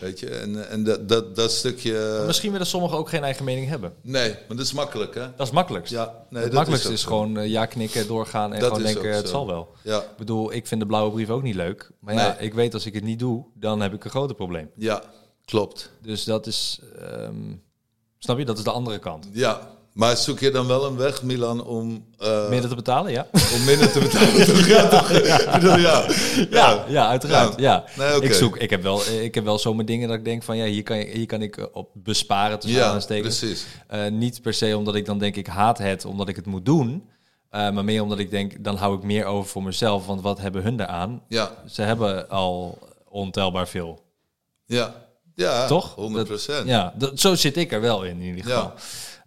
[0.00, 0.28] Weet je?
[0.30, 2.22] En, en dat, dat, dat stukje.
[2.26, 3.94] Misschien willen sommigen ook geen eigen mening hebben.
[4.00, 5.20] Nee, maar dat is makkelijk hè?
[5.20, 5.92] Dat is het makkelijkst.
[5.92, 9.28] Ja, nee, het makkelijkste is gewoon eh, ja knikken, doorgaan en Dat gewoon denken het
[9.28, 9.74] zal wel.
[9.82, 11.90] Ja, Ik bedoel, ik vind de blauwe brief ook niet leuk.
[12.00, 14.70] Maar ja, ik weet als ik het niet doe, dan heb ik een groter probleem.
[14.76, 15.02] ja,
[15.44, 15.90] klopt.
[16.02, 17.34] Dus dat is, ehm,
[18.18, 19.28] snap je, dat is de andere kant.
[19.32, 23.26] Ja, maar zoek je dan wel een weg, Milan, om, eh, Minder te betalen, ja.
[23.32, 24.46] om minder te betalen?
[24.46, 24.66] toch?
[24.66, 25.78] ja, toch?
[25.80, 26.04] Ja.
[26.50, 27.60] Ja, ja, uiteraard.
[27.60, 27.84] Ja.
[27.98, 28.20] Nee.
[28.20, 30.64] Ik zoek, ik heb wel, ik heb wel zomaar dingen dat ik denk van ja,
[30.64, 33.38] hier kan, hier kan ik eh, op besparen tussen Ja, aanstekens.
[33.38, 33.66] precies.
[33.86, 36.64] Eh, niet per se omdat ik dan denk ik haat het, omdat ik het moet
[36.64, 37.08] doen.
[37.50, 40.06] maar meer omdat ik denk, dan hou ik meer over voor mezelf.
[40.06, 41.22] Want wat hebben hun daaraan?
[41.28, 42.78] Ja, Ze hebben al
[43.08, 44.02] ontelbaar veel.
[44.66, 45.00] ja.
[45.34, 45.94] Ja, Toch?
[45.94, 46.68] 100 procent.
[46.68, 48.72] Ja, dat, zo zit ik er wel in, in ieder geval.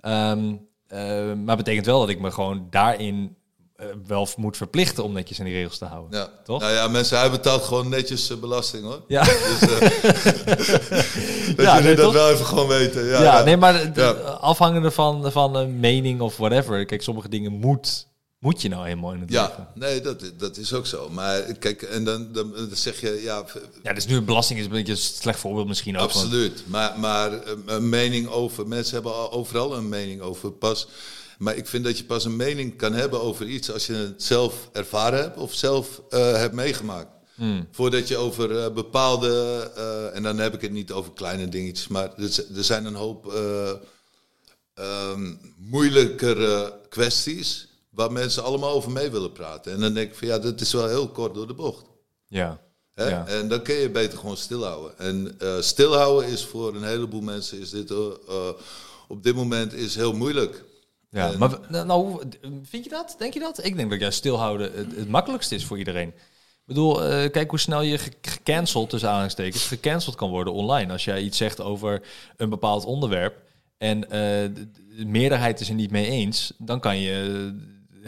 [0.06, 0.54] Ehm,
[0.88, 3.36] eh, maar betekent wel dat ik me gewoon daarin
[3.76, 6.20] eh, wel moet verplichten om netjes aan die regels te houden.
[6.20, 6.30] Ja.
[6.44, 6.62] Toch?
[6.62, 9.02] Nou ja, mensen, hij betaalt gewoon netjes eh, belasting hoor.
[9.08, 9.24] Ja.
[9.24, 9.60] Dus,
[11.56, 12.14] dat Ja, jullie nee, dat toch?
[12.14, 13.06] wel even gewoon weten.
[13.06, 13.44] Ja, Ja, ja.
[13.44, 13.92] nee, maar
[14.30, 16.86] afhangende van, van een mening of whatever.
[16.86, 18.08] Kijk, sommige dingen moet,
[18.46, 19.48] moet je nou helemaal in het leven.
[19.58, 21.10] Ja, nee, dat, dat is ook zo.
[21.10, 23.46] Maar kijk, en dan, dan, dan zeg je, ja,
[23.84, 26.04] Ja, dus nu belasting is een beetje een slecht voorbeeld misschien ook.
[26.04, 26.64] absoluut.
[26.68, 30.52] Maar, maar eh, een mening over, mensen hebben al- overal een mening over.
[30.52, 30.88] Pas,
[31.38, 34.24] maar ik vind dat je pas een mening kan hebben over iets als je het
[34.24, 37.14] zelf ervaren hebt of zelf eh, hebt meegemaakt.
[37.36, 37.68] Hmm.
[37.72, 39.32] Voordat je over eh, bepaalde,
[39.76, 42.96] eh, en dan heb ik het niet over kleine dingetjes, maar er, er zijn een
[42.96, 43.34] hoop
[44.74, 49.74] ehm, moeilijkere kwesties waar mensen allemaal over mee willen praten.
[49.74, 51.86] En dan denk ik van ja, dat is wel heel kort door de bocht.
[52.28, 52.60] Ja.
[52.94, 53.08] Hè?
[53.10, 53.28] Ja.
[53.28, 54.98] En dan kun je beter gewoon stilhouden.
[55.00, 58.50] En eh, stilhouden is voor een heleboel mensen is dit, eh,
[59.08, 60.64] op dit moment is heel moeilijk.
[61.10, 62.22] Ja, En- maar nou,
[62.64, 63.16] vind je dat?
[63.18, 63.66] Denk je dat?
[63.66, 66.08] Ik denk dat juist stilhouden het, het makkelijkste is voor iedereen.
[66.08, 70.92] Ik bedoel, eh, kijk hoe snel je ge- gecanceld, tussen aanhalingstekens, gecanceld kan worden online.
[70.92, 72.02] Als jij iets zegt over
[72.38, 73.42] een bepaald onderwerp
[73.78, 74.52] en de,
[74.98, 77.52] de meerderheid is er niet mee eens, dan kan je,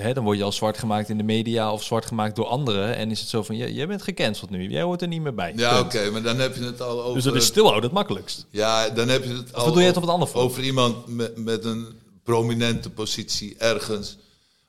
[0.01, 2.95] hè, dan word je al zwart gemaakt in de media of zwart gemaakt door anderen.
[2.95, 5.53] En is het zo van, jij bent gecanceld nu, jij hoort er niet meer bij.
[5.55, 7.13] Ja, oké, maar dan heb je het al over.
[7.13, 8.45] Dus dat is stilhouden het makkelijkst.
[8.49, 10.43] Ja, dan heb je het al bedoel je het op een ander vlak?
[10.43, 11.87] over iemand met, met een
[12.23, 14.17] prominente positie ergens.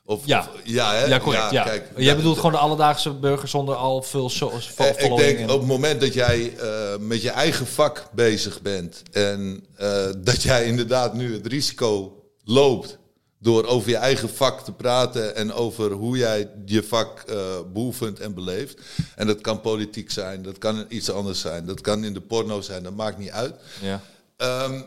[0.05, 0.39] Of, Ja.
[0.41, 1.05] of- ja, hè?
[1.05, 1.51] Ja, correct.
[1.51, 4.89] Ja, kijk, Jij bedoelt gewoon de alledaagse burger zonder al veel so Eh.
[5.05, 6.69] Ik denk en- op het moment dat jij eh,
[7.01, 12.98] met je eigen vak bezig bent en eh, dat jij inderdaad nu het risico loopt
[13.41, 17.37] door over je eigen vak te praten en over hoe jij je vak eh
[17.73, 18.81] beoefent en beleeft.
[19.17, 22.61] En dat kan politiek zijn, dat kan iets anders zijn, dat kan in de porno
[22.61, 23.55] zijn, dat maakt niet uit.
[23.81, 24.01] Ja.
[24.37, 24.81] Ehm,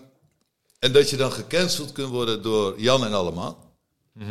[0.79, 3.69] en dat je dan gecanceld kunt worden door Jan en allemaal.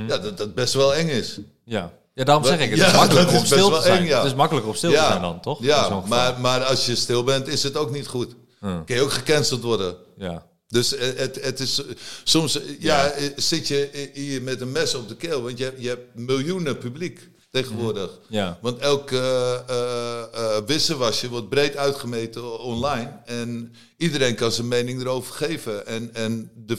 [0.09, 1.39] Ja, dat dat best wel eng is.
[1.65, 1.93] Ja.
[2.15, 3.99] ja, daarom zeg ik, het Ja, is makkelijker om stil te zijn.
[4.03, 4.17] eng, ja.
[4.19, 5.63] Het is makkelijker om stil te zijn dan, toch?
[5.63, 8.35] Ja, maar, maar als je stil bent, is het ook niet goed.
[8.61, 9.97] Kun je ook gecanceld worden.
[10.17, 10.47] Ja.
[10.71, 11.91] Dus eh, het, het is eh,
[12.25, 15.83] soms eh, ja, zit je hier met een mes op de keel, want je, hebt-
[15.83, 18.19] je hebt miljoenen publiek tegenwoordig.
[18.29, 18.59] Ja.
[18.63, 25.35] Want elk eh, eh, wisselwasje wordt breed uitgemeten online en iedereen kan zijn mening erover
[25.35, 26.79] geven en, en de,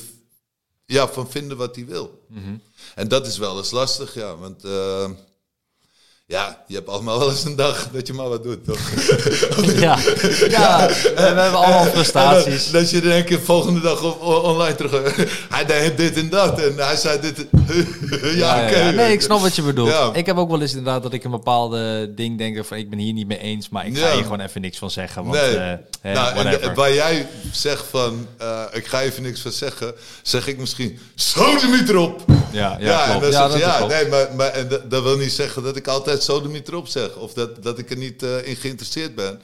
[0.85, 2.25] ja, van vinden wat hij wil.
[2.95, 4.63] En dat is wel eens lastig, ja, want
[6.31, 8.79] ja, je hebt allemaal wel eens een dag dat je maar wat doet, toch?
[9.79, 9.97] Ja.
[10.49, 12.65] ja, we hebben allemaal frustraties.
[12.65, 15.15] En dat, dat je een keer volgende dag op, online terug...
[15.55, 17.45] Hij deed dit en dat en hij zei dit...
[18.35, 18.69] ja.
[18.91, 19.91] Nee, ik snap wat je bedoelt.
[20.13, 22.99] Ik heb ook wel eens inderdaad dat ik een bepaalde ding denk van ik ben
[22.99, 25.23] hier niet mee eens, maar ik ga hier gewoon even niks van zeggen.
[25.23, 25.55] Want, Nee.
[26.01, 29.93] eh, nou, en de- waar jij zegt van, eh, ik ga even niks van zeggen,
[30.21, 32.21] zeg ik misschien, sodemiet erop.
[32.53, 33.31] Ja, ja, klopt.
[33.33, 33.91] Ja, dat ja, klopt.
[33.93, 37.15] nee, maar, maar en dat, dat wil niet zeggen dat ik altijd sodemiet erop zeg.
[37.15, 39.41] Of dat, dat ik er niet eh, in geïnteresseerd ben.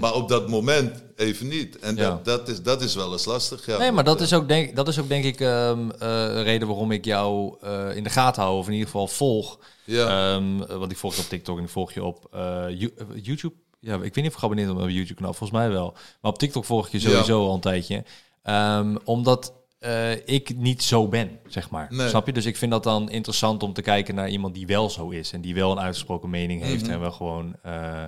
[0.00, 1.78] Maar op dat moment even niet.
[1.78, 2.02] En Mhm.
[2.02, 2.08] Ja.
[2.10, 3.78] dat, dat, is, dat is wel eens lastig, ja.
[3.78, 6.68] Nee, maar dat is ook denk, dat is ook denk ik ehm, eh, een reden
[6.68, 9.58] waarom ik jou eh, in de gaten hou, of in ieder geval volg.
[9.84, 10.34] Ja.
[10.34, 12.88] Ehm, eh, want ik volg je op TikTok en ik volg je op eh, Yo-
[12.98, 13.54] eh, YouTube.
[13.80, 15.92] Ja, ik weet niet of ik geabonneerd ben op mijn YouTube-kanaal, volgens mij wel.
[16.20, 18.04] Maar op TikTok volg ik je sowieso al een tijdje.
[18.42, 21.86] Ehm, omdat eh, ik niet zo ben, zeg maar.
[21.90, 22.08] Nee.
[22.08, 22.32] Snap je?
[22.32, 25.32] Dus ik vind dat dan interessant om te kijken naar iemand die wel zo is.
[25.32, 26.90] En die wel een uitgesproken mening heeft Mhm.
[26.92, 27.56] en wel gewoon...
[27.62, 28.04] eh,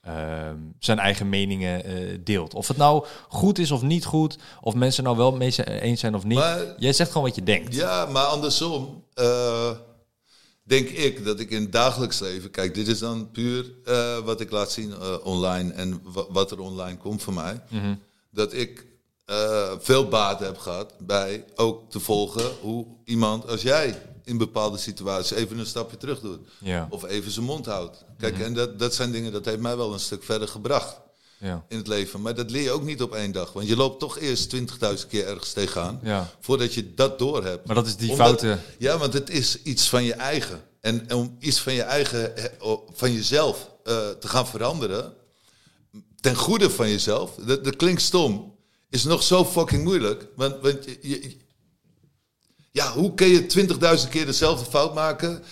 [0.00, 2.54] ehm, zijn eigen meningen eh, deelt.
[2.54, 6.14] Of het nou goed is of niet goed, of mensen nou wel mee eens zijn
[6.14, 6.38] of niet.
[6.38, 7.74] Maar- Jij zegt gewoon wat je denkt.
[7.74, 9.04] Ja, maar andersom
[10.64, 12.50] denk ik dat ik in het dagelijks leven...
[12.50, 13.70] Kijk, dit is dan puur
[14.24, 14.92] wat ik laat zien
[15.22, 17.60] online en wa- wat er online komt voor mij.
[17.68, 17.94] Mhm.
[18.30, 18.86] Dat ik
[19.24, 24.02] eh, veel baat heb gehad bij ook te volgen hoe iemand als jij...
[24.24, 26.38] in bepaalde situaties even een stapje terug doet.
[26.60, 26.86] Ja.
[26.90, 28.04] Of even zijn mond houdt.
[28.18, 28.42] Kijk, Mhm.
[28.42, 31.00] en dat, dat zijn dingen, dat heeft mij wel een stuk verder gebracht
[31.38, 31.64] Ja.
[31.68, 32.20] in het leven.
[32.20, 33.52] Maar dat leer je ook niet op één dag.
[33.52, 36.00] Want je loopt toch eerst 20.000 keer ergens tegenaan.
[36.02, 36.30] Ja.
[36.40, 37.66] Voordat je dat door hebt.
[37.66, 40.60] Maar dat is die Omdat- foute- Ja, want het is iets van je eigen.
[40.80, 45.14] En om iets van je eigen, eh, van jezelf eh, te gaan veranderen.
[46.20, 47.34] Ten goede van jezelf.
[47.34, 48.51] Dat, dat klinkt stom.
[48.92, 50.26] Is nog zo fucking moeilijk.
[50.36, 51.36] Want, want je, je-
[52.74, 53.66] ja, hoe kun je
[54.04, 55.42] 20.000 keer dezelfde fout maken?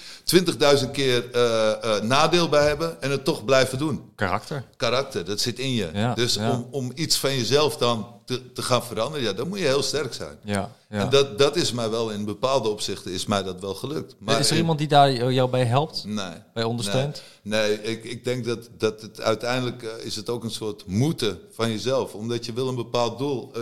[0.83, 4.03] 20.000 keer eh, eh, nadeel bij hebben en het toch blijven doen?
[4.15, 4.65] Karakter.
[4.77, 5.91] karakter, dat zit in je.
[5.93, 6.51] Ja, dus ja.
[6.51, 9.83] Om, om iets van jezelf dan te, te gaan veranderen, ja, dan moet je heel
[9.83, 10.39] sterk zijn.
[10.45, 10.73] Ja.
[10.91, 10.99] ja.
[10.99, 14.15] En dat, dat is mij wel in bepaalde opzichten is mij dat wel gelukt.
[14.19, 16.05] Maar is er in- iemand die daar jou bij helpt?
[16.05, 16.33] Nee.
[16.55, 17.23] bij ondersteunt?
[17.43, 20.87] Nee, nee ik, ik denk dat, dat het uiteindelijk eh, is het ook een soort
[20.87, 22.15] moeten van jezelf.
[22.15, 23.53] Omdat je wil een bepaald doel,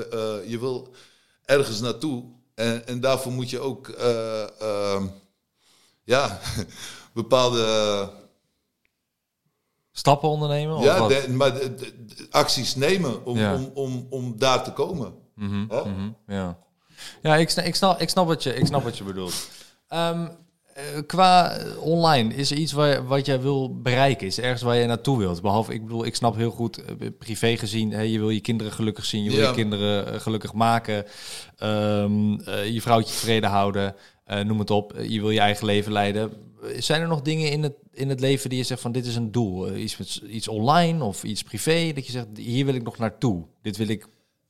[0.46, 0.88] je wil
[1.44, 2.24] ergens naartoe.
[2.59, 5.06] En, en daarvoor moet je ook eh, ehm,
[6.04, 6.38] ja,
[7.14, 8.11] bepaalde
[9.92, 10.76] Stappen ondernemen?
[10.76, 13.54] Of ja, de- maar de- acties nemen om, Ja.
[13.54, 15.14] om, om, om daar te komen.
[15.34, 16.59] Mhm, ja,
[17.22, 19.48] ja ik, snap, ik, snap, ik, snap wat je, ik snap wat je bedoelt.
[19.88, 20.28] Ehm, eh,
[21.07, 24.26] qua eh, online, is er iets waar, wat jij wil bereiken?
[24.26, 25.43] Is er ergens waar je naartoe wilt?
[25.43, 28.72] Behalve, ik bedoel, ik snap heel goed, eh, privé gezien, hè, je wil je kinderen
[28.72, 29.49] gelukkig zien, je wil Ja.
[29.49, 31.05] je kinderen eh, gelukkig maken,
[31.57, 33.95] ehm, eh, je vrouwtje tevreden houden,
[34.45, 34.95] noem het op.
[35.03, 36.33] Je wil je eigen leven leiden.
[36.79, 39.16] Zijn er nog dingen in het, in het leven die je zegt van dit is
[39.16, 39.76] een doel?
[39.76, 43.45] Iets, met, iets online of iets privé, dat je zegt hier wil ik nog naartoe.
[43.62, 44.07] Dit wil ik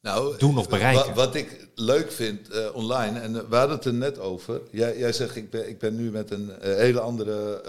[0.09, 1.07] Nou, Doen of bereiken.
[1.07, 4.61] Wat, wat ik leuk vind eh, online, en eh, we hadden het er net over.
[4.71, 7.63] Jij, jij zegt, ik ben, ik ben nu met een eh, hele andere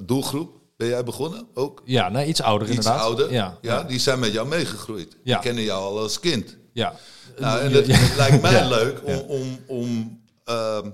[0.00, 0.50] doelgroep.
[0.76, 1.82] Ben jij begonnen ook?
[1.84, 3.00] Ja, nou, iets ouder Iets inderdaad.
[3.00, 3.32] ouder.
[3.32, 5.16] Ja, Ja, die zijn met jou meegegroeid.
[5.22, 5.32] Ja.
[5.32, 6.56] Die kennen jou al als kind.
[6.72, 6.94] ja.
[7.38, 10.90] Nou, en het, lijkt mij leuk om, om, om ehm,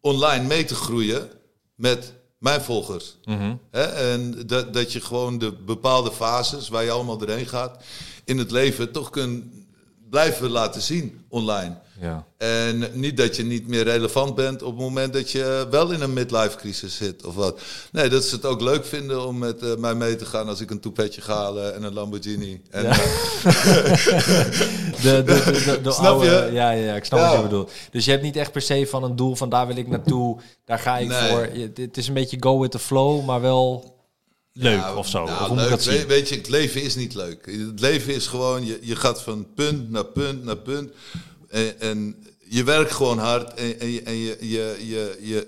[0.00, 1.30] online mee te groeien
[1.74, 3.16] met mijn volgers.
[3.24, 3.54] Mhm.
[3.70, 7.82] En dat, dat je gewoon de bepaalde fases waar je allemaal doorheen gaat
[8.24, 9.44] in het leven toch kunt
[10.14, 11.24] blijven laten zien.
[11.28, 11.74] online.
[12.00, 12.24] Ja.
[12.38, 16.00] En niet dat je niet meer relevant bent op het moment dat je wel in
[16.00, 17.60] een midlife crisis zit of wat.
[17.92, 20.60] Nee, dat ze het ook leuk vinden om met eh, mij mee te gaan als
[20.60, 22.62] ik een toepetje ga halen en een Lamborghini.
[22.70, 22.90] En, Ja.
[22.90, 22.96] eh,
[25.02, 26.48] De, de, de, Snap je?
[26.52, 27.26] Ja, ja, ik snap Ja.
[27.26, 27.70] wat je bedoelt.
[27.90, 30.40] Dus je hebt niet echt per se van een doel van daar wil ik naartoe,
[30.64, 31.30] daar ga ik Nee.
[31.30, 31.48] voor.
[31.52, 33.93] Je- Het is een beetje go with the flow, maar wel
[34.54, 35.24] leuk Nou, of zo.
[35.24, 35.68] nou, of leuk.
[35.70, 35.98] dat zien?
[36.00, 37.46] We- Weet je, het leven is niet leuk.
[37.46, 40.92] Het leven is gewoon, je, je gaat van punt naar punt naar punt.
[41.48, 42.16] En, en
[42.48, 45.46] je werkt gewoon hard en, en, je, en je, je, je, je,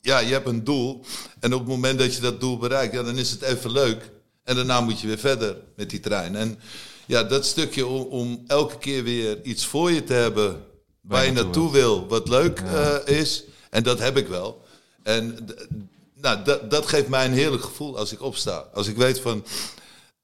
[0.00, 1.04] ja, je hebt een doel.
[1.40, 4.10] En op het moment dat je dat doel bereikt, ja, dan is het even leuk.
[4.44, 6.36] En daarna moet je weer verder met die trein.
[6.36, 6.58] En
[7.06, 10.64] ja, dat stukje om, om elke keer weer iets voor je te hebben
[11.00, 13.44] waar je naartoe wil, wat leuk eh, is.
[13.70, 14.64] En dat heb ik wel.
[15.02, 15.38] En
[16.22, 18.64] nou, dat, dat geeft mij een heerlijk gevoel als ik opsta.
[18.72, 19.44] Als ik weet van,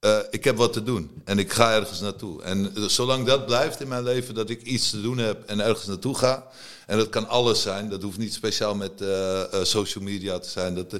[0.00, 2.42] eh, ik heb wat te doen en ik ga ergens naartoe.
[2.42, 5.60] En eh, zolang dat blijft in mijn leven, dat ik iets te doen heb en
[5.60, 6.46] ergens naartoe ga.
[6.88, 7.88] En dat kan alles zijn.
[7.88, 10.74] Dat hoeft niet speciaal met eh, social media te zijn.
[10.74, 10.98] Dat,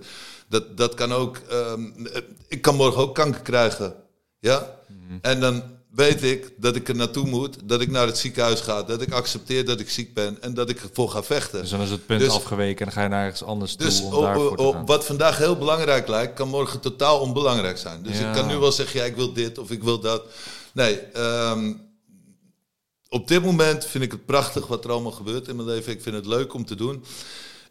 [0.48, 1.36] dat, dat kan ook.
[1.36, 3.94] ehm, eh, ik kan morgen ook kanker krijgen.
[4.38, 4.76] Ja?
[5.20, 7.56] En dan weet ik dat ik er naartoe moet.
[7.64, 8.82] Dat ik naar het ziekenhuis ga.
[8.82, 10.42] Dat ik accepteer dat ik ziek ben.
[10.42, 11.60] En dat ik ervoor ga vechten.
[11.60, 13.86] Dus dan is het punt Dus- afgeweken en dan ga je naar ergens anders toe
[13.86, 14.86] Dus om o- daarvoor o- te o- gaan.
[14.86, 18.02] wat vandaag heel belangrijk lijkt, kan morgen totaal onbelangrijk zijn.
[18.02, 18.28] Dus Ja.
[18.28, 20.22] ik kan nu wel zeggen, ja, ik wil dit of ik wil dat.
[20.72, 21.72] Nee, ehm,
[23.08, 25.92] op dit moment vind ik het prachtig wat er allemaal gebeurt in mijn leven.
[25.92, 27.04] Ik vind het leuk om te doen.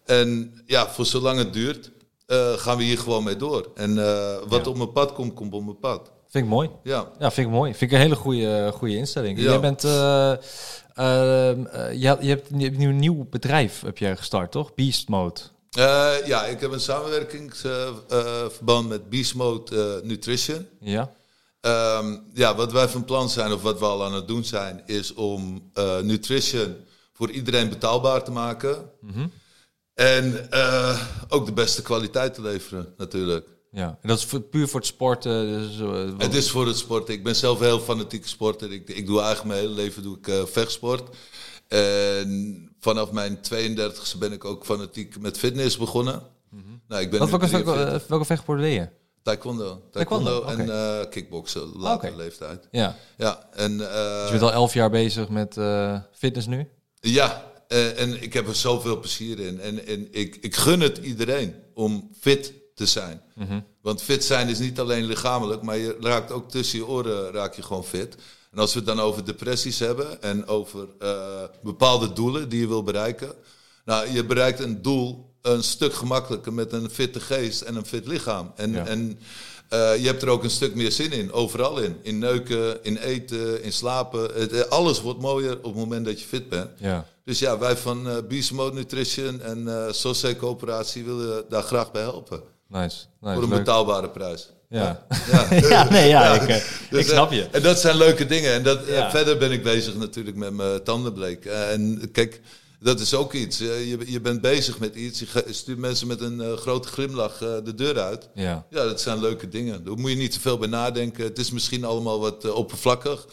[0.06, 1.92] En ja, voor zolang het duurt,
[2.26, 3.72] eh, gaan we hier gewoon mee door.
[3.76, 4.72] En eh, wat Ja.
[4.72, 6.12] op mijn pad komt, komt op mijn pad.
[6.30, 6.70] Vind ik mooi.
[6.84, 7.08] Ja.
[7.20, 7.74] Ja, vind ik mooi.
[7.74, 9.40] Vind ik een hele goede, goede instelling.
[9.40, 9.44] Ja.
[9.44, 10.36] Jij bent, ehm,
[10.96, 11.52] eh,
[11.92, 14.76] je, je hebt je hebt nu een nieuw bedrijf heb jij gestart, toch?
[14.76, 15.40] Beast Mode.
[15.72, 20.68] Eh, ja, ik heb een samenwerkingsverband met Beast Mode Nutrition.
[20.80, 21.12] Ja.
[21.62, 24.84] Ehm, ja, wat wij van plan zijn, of wat we al aan het doen zijn,
[24.86, 25.72] is om
[26.02, 26.76] nutrition
[27.14, 28.92] voor iedereen betaalbaar te maken.
[29.98, 33.48] En eh, ook de beste kwaliteit te leveren, natuurlijk.
[33.78, 33.98] Ja.
[34.02, 35.48] En dat is voor- puur voor het sporten.
[35.48, 37.14] Dus, eh, Het is voor het sporten.
[37.14, 38.72] Ik ben zelf heel fanatieke sporter.
[38.72, 41.16] Ik, ik doe eigenlijk mijn hele leven doe ik, eh, vechtsport.
[41.68, 46.22] En vanaf mijn 32e ben ik ook fanatiek met fitness begonnen.
[46.88, 48.02] Nou, ik ben wat, nu welke, welke, 43.
[48.04, 48.88] eh, welke vechtsport deed je?
[49.24, 49.82] Taekwondo.
[49.92, 52.68] Taekwondo, Taekwondo, en eh kickboksen, latere leeftijd.
[52.72, 52.96] Ja.
[53.18, 53.78] Ja, en...
[53.78, 56.68] Dus eh, je bent al elf jaar bezig met eh, fitness nu?
[57.00, 59.60] Ja, eh, en ik heb er zoveel plezier in.
[59.62, 63.22] En, en ik, ik gun het iedereen om fit te zijn.
[63.82, 67.54] Want fit zijn is niet alleen lichamelijk, maar je raakt ook tussen je oren raak
[67.56, 68.16] je gewoon fit.
[68.52, 72.68] En als we het dan over depressies hebben en over eh, bepaalde doelen die je
[72.68, 73.34] wil bereiken.
[73.86, 78.08] Nou, je bereikt een doel een stuk gemakkelijker met een fitte geest en een fit
[78.08, 78.52] lichaam.
[78.56, 78.86] En, Ja.
[78.86, 79.20] en
[79.70, 81.98] eh, je hebt er ook een stuk meer zin in, overal in.
[82.02, 84.22] In neuken, in eten, in slapen.
[84.40, 86.70] Het, eh, alles wordt mooier op het moment dat je fit bent.
[86.80, 87.06] Ja.
[87.24, 92.02] Dus ja, wij van Beast Mode Nutrition en eh Sosé Coöperatie willen daar graag bij
[92.02, 92.42] helpen.
[92.70, 92.82] Nice.
[92.82, 93.06] nice.
[93.22, 93.58] voor een leuk.
[93.58, 94.50] betaalbare prijs.
[94.70, 95.06] Ja.
[95.32, 95.48] Ja.
[95.70, 97.48] ja, nee, ja, ik, eh, Dus, ik snap eh, je.
[97.52, 98.54] En dat zijn leuke dingen.
[98.54, 99.10] En dat, eh, Ja.
[99.10, 101.46] verder ben ik bezig natuurlijk met mijn tandenbleek.
[101.46, 102.42] En kijk,
[102.80, 103.58] dat is ook iets.
[103.58, 105.20] Je, je bent bezig met iets.
[105.20, 108.30] Je stuurt mensen met een grote glimlach de deur uit.
[108.34, 108.66] Ja.
[108.70, 109.84] Ja, dat zijn leuke dingen.
[109.84, 111.24] Daar moet je niet te veel bij nadenken.
[111.24, 113.26] Het is misschien allemaal wat oppervlakkig.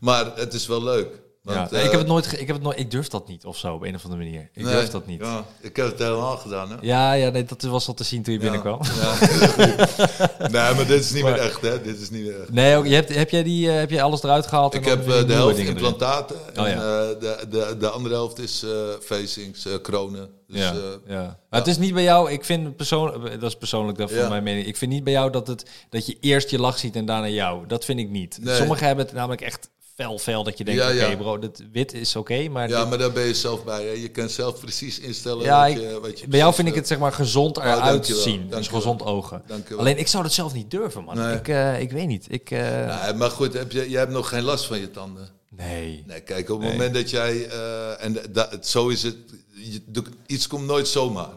[0.00, 1.08] Maar het is wel leuk.
[1.44, 1.68] Ja.
[1.70, 3.56] Nee, ik eh, heb het nooit, ik heb het nooit, ik durf dat niet of
[3.56, 4.40] zo op een of andere manier.
[4.52, 5.20] Ik nee, durf dat niet.
[5.20, 6.70] Ja, Ja, ik heb het helemaal gedaan.
[6.70, 6.76] Hè?
[6.80, 8.80] ja, nee, dat was al te zien toen je Ja, binnenkwam.
[9.00, 9.14] ja.
[10.38, 11.82] nee, maar dit is niet Maar- meer echt, hè?
[11.82, 12.52] Dit is niet meer echt.
[12.52, 14.74] Nee, ook, je hebt, heb, jij die, eh, heb jij alles eruit gehaald?
[14.74, 15.66] en Ik heb eh, de helft erin?
[15.70, 16.74] implantaten en Oh, ja.
[16.74, 18.70] eh, de, de, de andere helft is eh
[19.02, 20.28] facings, kronen.
[20.48, 20.72] Dus, ja,
[21.06, 21.38] ja.
[21.50, 24.28] Maar het is niet bij jou, ik vind persoonlijk, dat is persoonlijk dat voor Ja.
[24.28, 24.66] mijn mening.
[24.66, 27.28] Ik vind niet bij jou dat, het, dat je eerst je lach ziet en daarna
[27.28, 27.66] jou.
[27.66, 28.38] Dat vind ik niet.
[28.42, 28.56] Nee.
[28.56, 31.16] Sommigen hebben het namelijk echt fel, fel dat je denkt, Ja, oké ja.
[31.16, 33.84] bro, dit wit is oké, maar, ja, dit- maar daar ben je zelf bij.
[33.84, 33.90] Hè?
[33.92, 36.86] Je kan zelf precies instellen Ja, wat je, wat je bij jou vind ik het
[36.86, 38.48] zeg maar gezond Oh, eruit zien.
[38.50, 39.42] Dus gezond ogen.
[39.46, 39.78] Dankjewel.
[39.78, 41.16] Alleen ik zou dat zelf niet durven, man.
[41.18, 41.34] Nee.
[41.36, 42.26] Ik, eh, ik weet niet.
[42.28, 45.28] Ik, eh, Nee, maar goed, heb je, jij hebt nog geen last van je tanden.
[45.50, 46.04] nee.
[46.06, 46.76] Nee, kijk, op het Nee.
[46.76, 47.48] moment dat jij...
[47.48, 49.16] eh, en da, het- zo is het...
[49.52, 49.82] je-
[50.26, 51.30] iets komt nooit zomaar.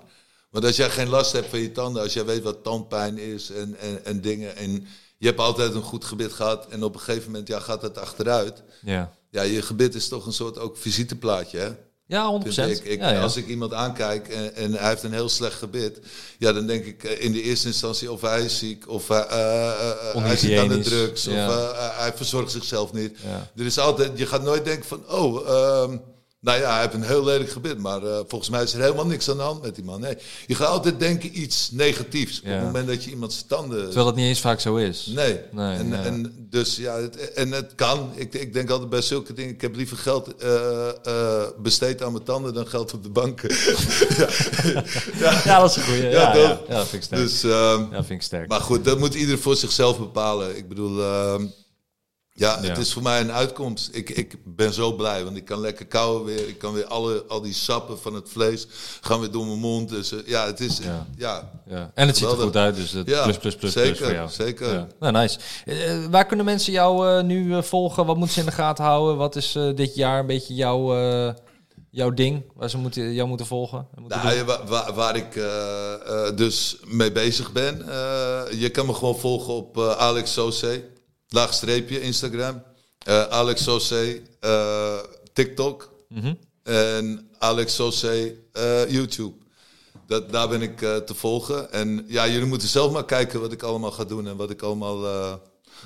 [0.50, 2.02] Want als jij geen last hebt van je tanden...
[2.02, 4.56] Als jij weet wat tandpijn is en, en, en dingen...
[4.56, 4.88] En
[5.18, 6.68] je hebt altijd een goed gebit gehad...
[6.68, 8.64] En op een gegeven moment ja, gaat het achteruit.
[8.82, 9.14] Ja.
[9.30, 11.70] Ja, je gebit is toch een soort ook visiteplaatje, hè?
[12.08, 12.48] Ja, 100%.
[12.48, 12.84] Vind ik.
[12.84, 13.22] Ik, ja, ja.
[13.22, 16.00] Als ik iemand aankijk en, en hij heeft een heel slecht gebit,
[16.38, 19.26] ja, dan denk ik eh, in de eerste instantie of hij is ziek, of hij,
[19.26, 21.92] eh, eh, hij zit aan de drugs, of ja.
[21.98, 23.18] hij verzorgt zichzelf niet.
[23.24, 23.52] Ja.
[23.56, 25.98] Er is altijd, je gaat nooit denken van, oh, ehm,
[26.40, 29.06] Nou ja, hij heeft een heel lelijk gebit, maar eh, volgens mij is er helemaal
[29.06, 30.02] niks aan de hand met die man.
[30.02, 33.84] Nee, je gaat altijd denken iets negatiefs op het moment dat je iemand zijn tanden...
[33.84, 35.06] Terwijl dat niet eens vaak zo is.
[35.06, 35.40] Nee.
[35.52, 36.04] Nee, en, ja.
[36.04, 38.12] en dus ja, het, en het kan.
[38.16, 42.12] Ik, ik denk altijd bij zulke dingen, ik heb liever geld eh, eh, besteed aan
[42.12, 43.42] mijn tanden dan geld op de bank.
[45.20, 45.42] ja.
[45.44, 45.60] ja.
[45.60, 46.04] Dat is een goeie.
[46.04, 46.34] Ja,
[46.68, 47.22] dat vind ik sterk.
[47.22, 48.48] Dus, ehm, ja, dat vind ik sterk.
[48.48, 50.58] maar goed, dat moet ieder voor zichzelf bepalen.
[50.58, 51.46] Ik bedoel, ehm,
[52.40, 52.76] ja, het Ja.
[52.76, 53.90] is voor mij een uitkomst.
[53.92, 56.48] Ik, ik ben zo blij, want ik kan lekker kauwen weer.
[56.48, 58.68] Ik kan weer alle, al die sappen van het vlees
[59.02, 59.90] gaan weer door mijn mond.
[59.90, 61.06] Dus eh, ja, het is, Ja.
[61.18, 61.92] ja, Ja.
[61.94, 64.30] En het ziet er goed uit, dus Ja, plus, plus, plus, zeker, plus voor jou.
[64.30, 64.88] zeker.
[65.00, 65.40] Nou, nice.
[65.66, 68.06] Eh, waar kunnen mensen jou eh, nu eh, volgen?
[68.06, 69.18] Wat moeten ze in de gaten houden?
[69.18, 71.34] Wat is eh, dit jaar een beetje jouw, eh,
[71.92, 72.44] jouw ding?
[72.56, 73.88] Waar ze moeten, jou moeten volgen?
[73.96, 75.94] en Moeten Nou, waar, waar, waar ik eh,
[76.28, 77.82] eh, dus mee bezig ben.
[77.90, 80.84] eh, je kan me gewoon volgen op eh, Alex Sose,
[81.30, 82.64] laagstreepje Instagram.
[83.06, 84.98] Eh, Alex Sose, eh,
[85.34, 85.92] TikTok.
[86.10, 86.34] Mhm.
[86.64, 89.36] En Alex Sose, eh, YouTube.
[90.08, 91.72] Dat, daar ben ik te volgen.
[91.72, 94.62] En ja, jullie moeten zelf maar kijken wat ik allemaal ga doen en wat ik
[94.62, 95.06] allemaal.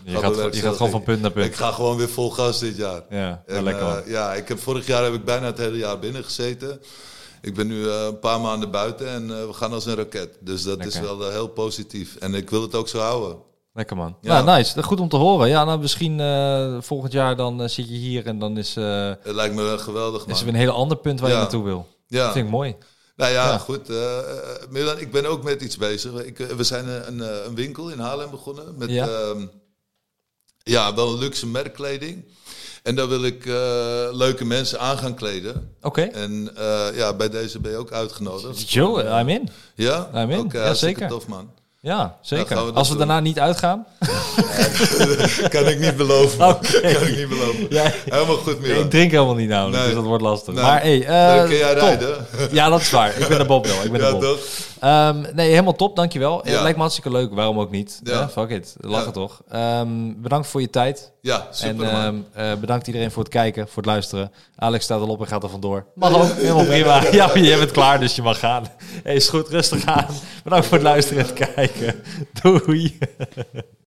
[0.03, 1.45] Je ga gaat, je gaat gewoon van punt naar punt.
[1.45, 3.03] Ik ga gewoon weer vol gas dit jaar.
[3.09, 5.99] ja, En, lekker eh, ja, ik heb, vorig jaar heb ik bijna het hele jaar
[5.99, 6.81] binnen gezeten.
[7.41, 10.37] Ik ben nu een paar maanden buiten en we gaan als een raket.
[10.39, 12.15] Dus dat is wel heel positief.
[12.15, 13.37] En ik wil het ook zo houden.
[13.73, 14.17] Lekker man.
[14.21, 14.41] Ja.
[14.43, 14.83] Nou, nice.
[14.83, 15.49] Goed om te horen.
[15.49, 19.07] Ja, nou misschien eh, volgend jaar dan eh, zit je hier en dan is, eh,
[19.21, 20.29] Het lijkt me wel geweldig, man.
[20.35, 21.41] is er weer een heel ander punt waar je Ja.
[21.41, 21.87] naartoe wil.
[22.07, 22.23] ja.
[22.23, 22.75] Dat vind ik mooi.
[23.15, 23.57] Nou ja, Ja.
[23.57, 23.87] goed.
[24.69, 26.11] Milan, ik ben ook met iets bezig.
[26.23, 28.75] Ik, we zijn een, een, eh, een winkel in Haarlem begonnen.
[28.77, 29.05] Met Ja.
[29.05, 29.33] ja.
[30.63, 32.25] ja, wel luxe merkkleding.
[32.83, 33.53] En daar wil ik eh,
[34.11, 35.75] leuke mensen aan gaan kleden.
[35.81, 36.01] Oké.
[36.01, 38.71] En eh, ja, bij deze ben je ook uitgenodigd.
[38.71, 39.49] Joe, I'm in.
[39.75, 40.39] Ja, I'm in.
[40.39, 41.15] Oké, Ja, hartstikke zeker.
[41.15, 41.51] tof, man.
[41.83, 42.47] Ja, zeker.
[42.57, 43.07] we dat Als we doen.
[43.07, 43.85] daarna niet uitgaan.
[45.49, 46.37] kan ik niet beloven.
[46.81, 47.65] Kan ik niet beloven.
[47.69, 48.83] Ja, Helemaal goed, Milan.
[48.83, 49.85] ik drink helemaal niet nou, Nee.
[49.85, 50.53] dus dat wordt lastig.
[50.53, 50.63] Nee.
[50.63, 50.99] Maar hey,
[51.47, 51.81] kun jij top.
[51.83, 52.25] rijden.
[52.51, 53.17] Ja, dat is waar.
[53.17, 53.83] Ik ben de Bob wel.
[53.83, 54.39] Ik ben de Ja, Bob.
[54.81, 55.95] Ehm, nee, helemaal top.
[55.95, 56.41] Dankjewel.
[56.43, 56.51] Ja.
[56.51, 57.33] Het lijkt me hartstikke leuk.
[57.33, 57.99] Waarom ook niet?
[58.03, 58.13] Ja.
[58.13, 58.29] Ja.
[58.29, 58.75] fuck it.
[58.79, 59.11] Lachen Ja.
[59.11, 59.41] toch.
[59.49, 61.11] Ehm, bedankt voor je tijd.
[61.21, 64.31] Ja, super, en ehm, eh, bedankt iedereen voor het kijken, voor het luisteren.
[64.55, 65.85] Alex staat al op en gaat er vandoor.
[65.95, 66.31] Mag ook.
[66.41, 67.03] Helemaal prima.
[67.11, 68.63] Ja, maar je bent klaar, dus je mag gaan.
[69.03, 69.47] Hey, is goed.
[69.49, 70.07] Rustig aan.
[70.43, 71.95] Bedankt voor het luisteren en het kijken.
[72.41, 72.97] Doei.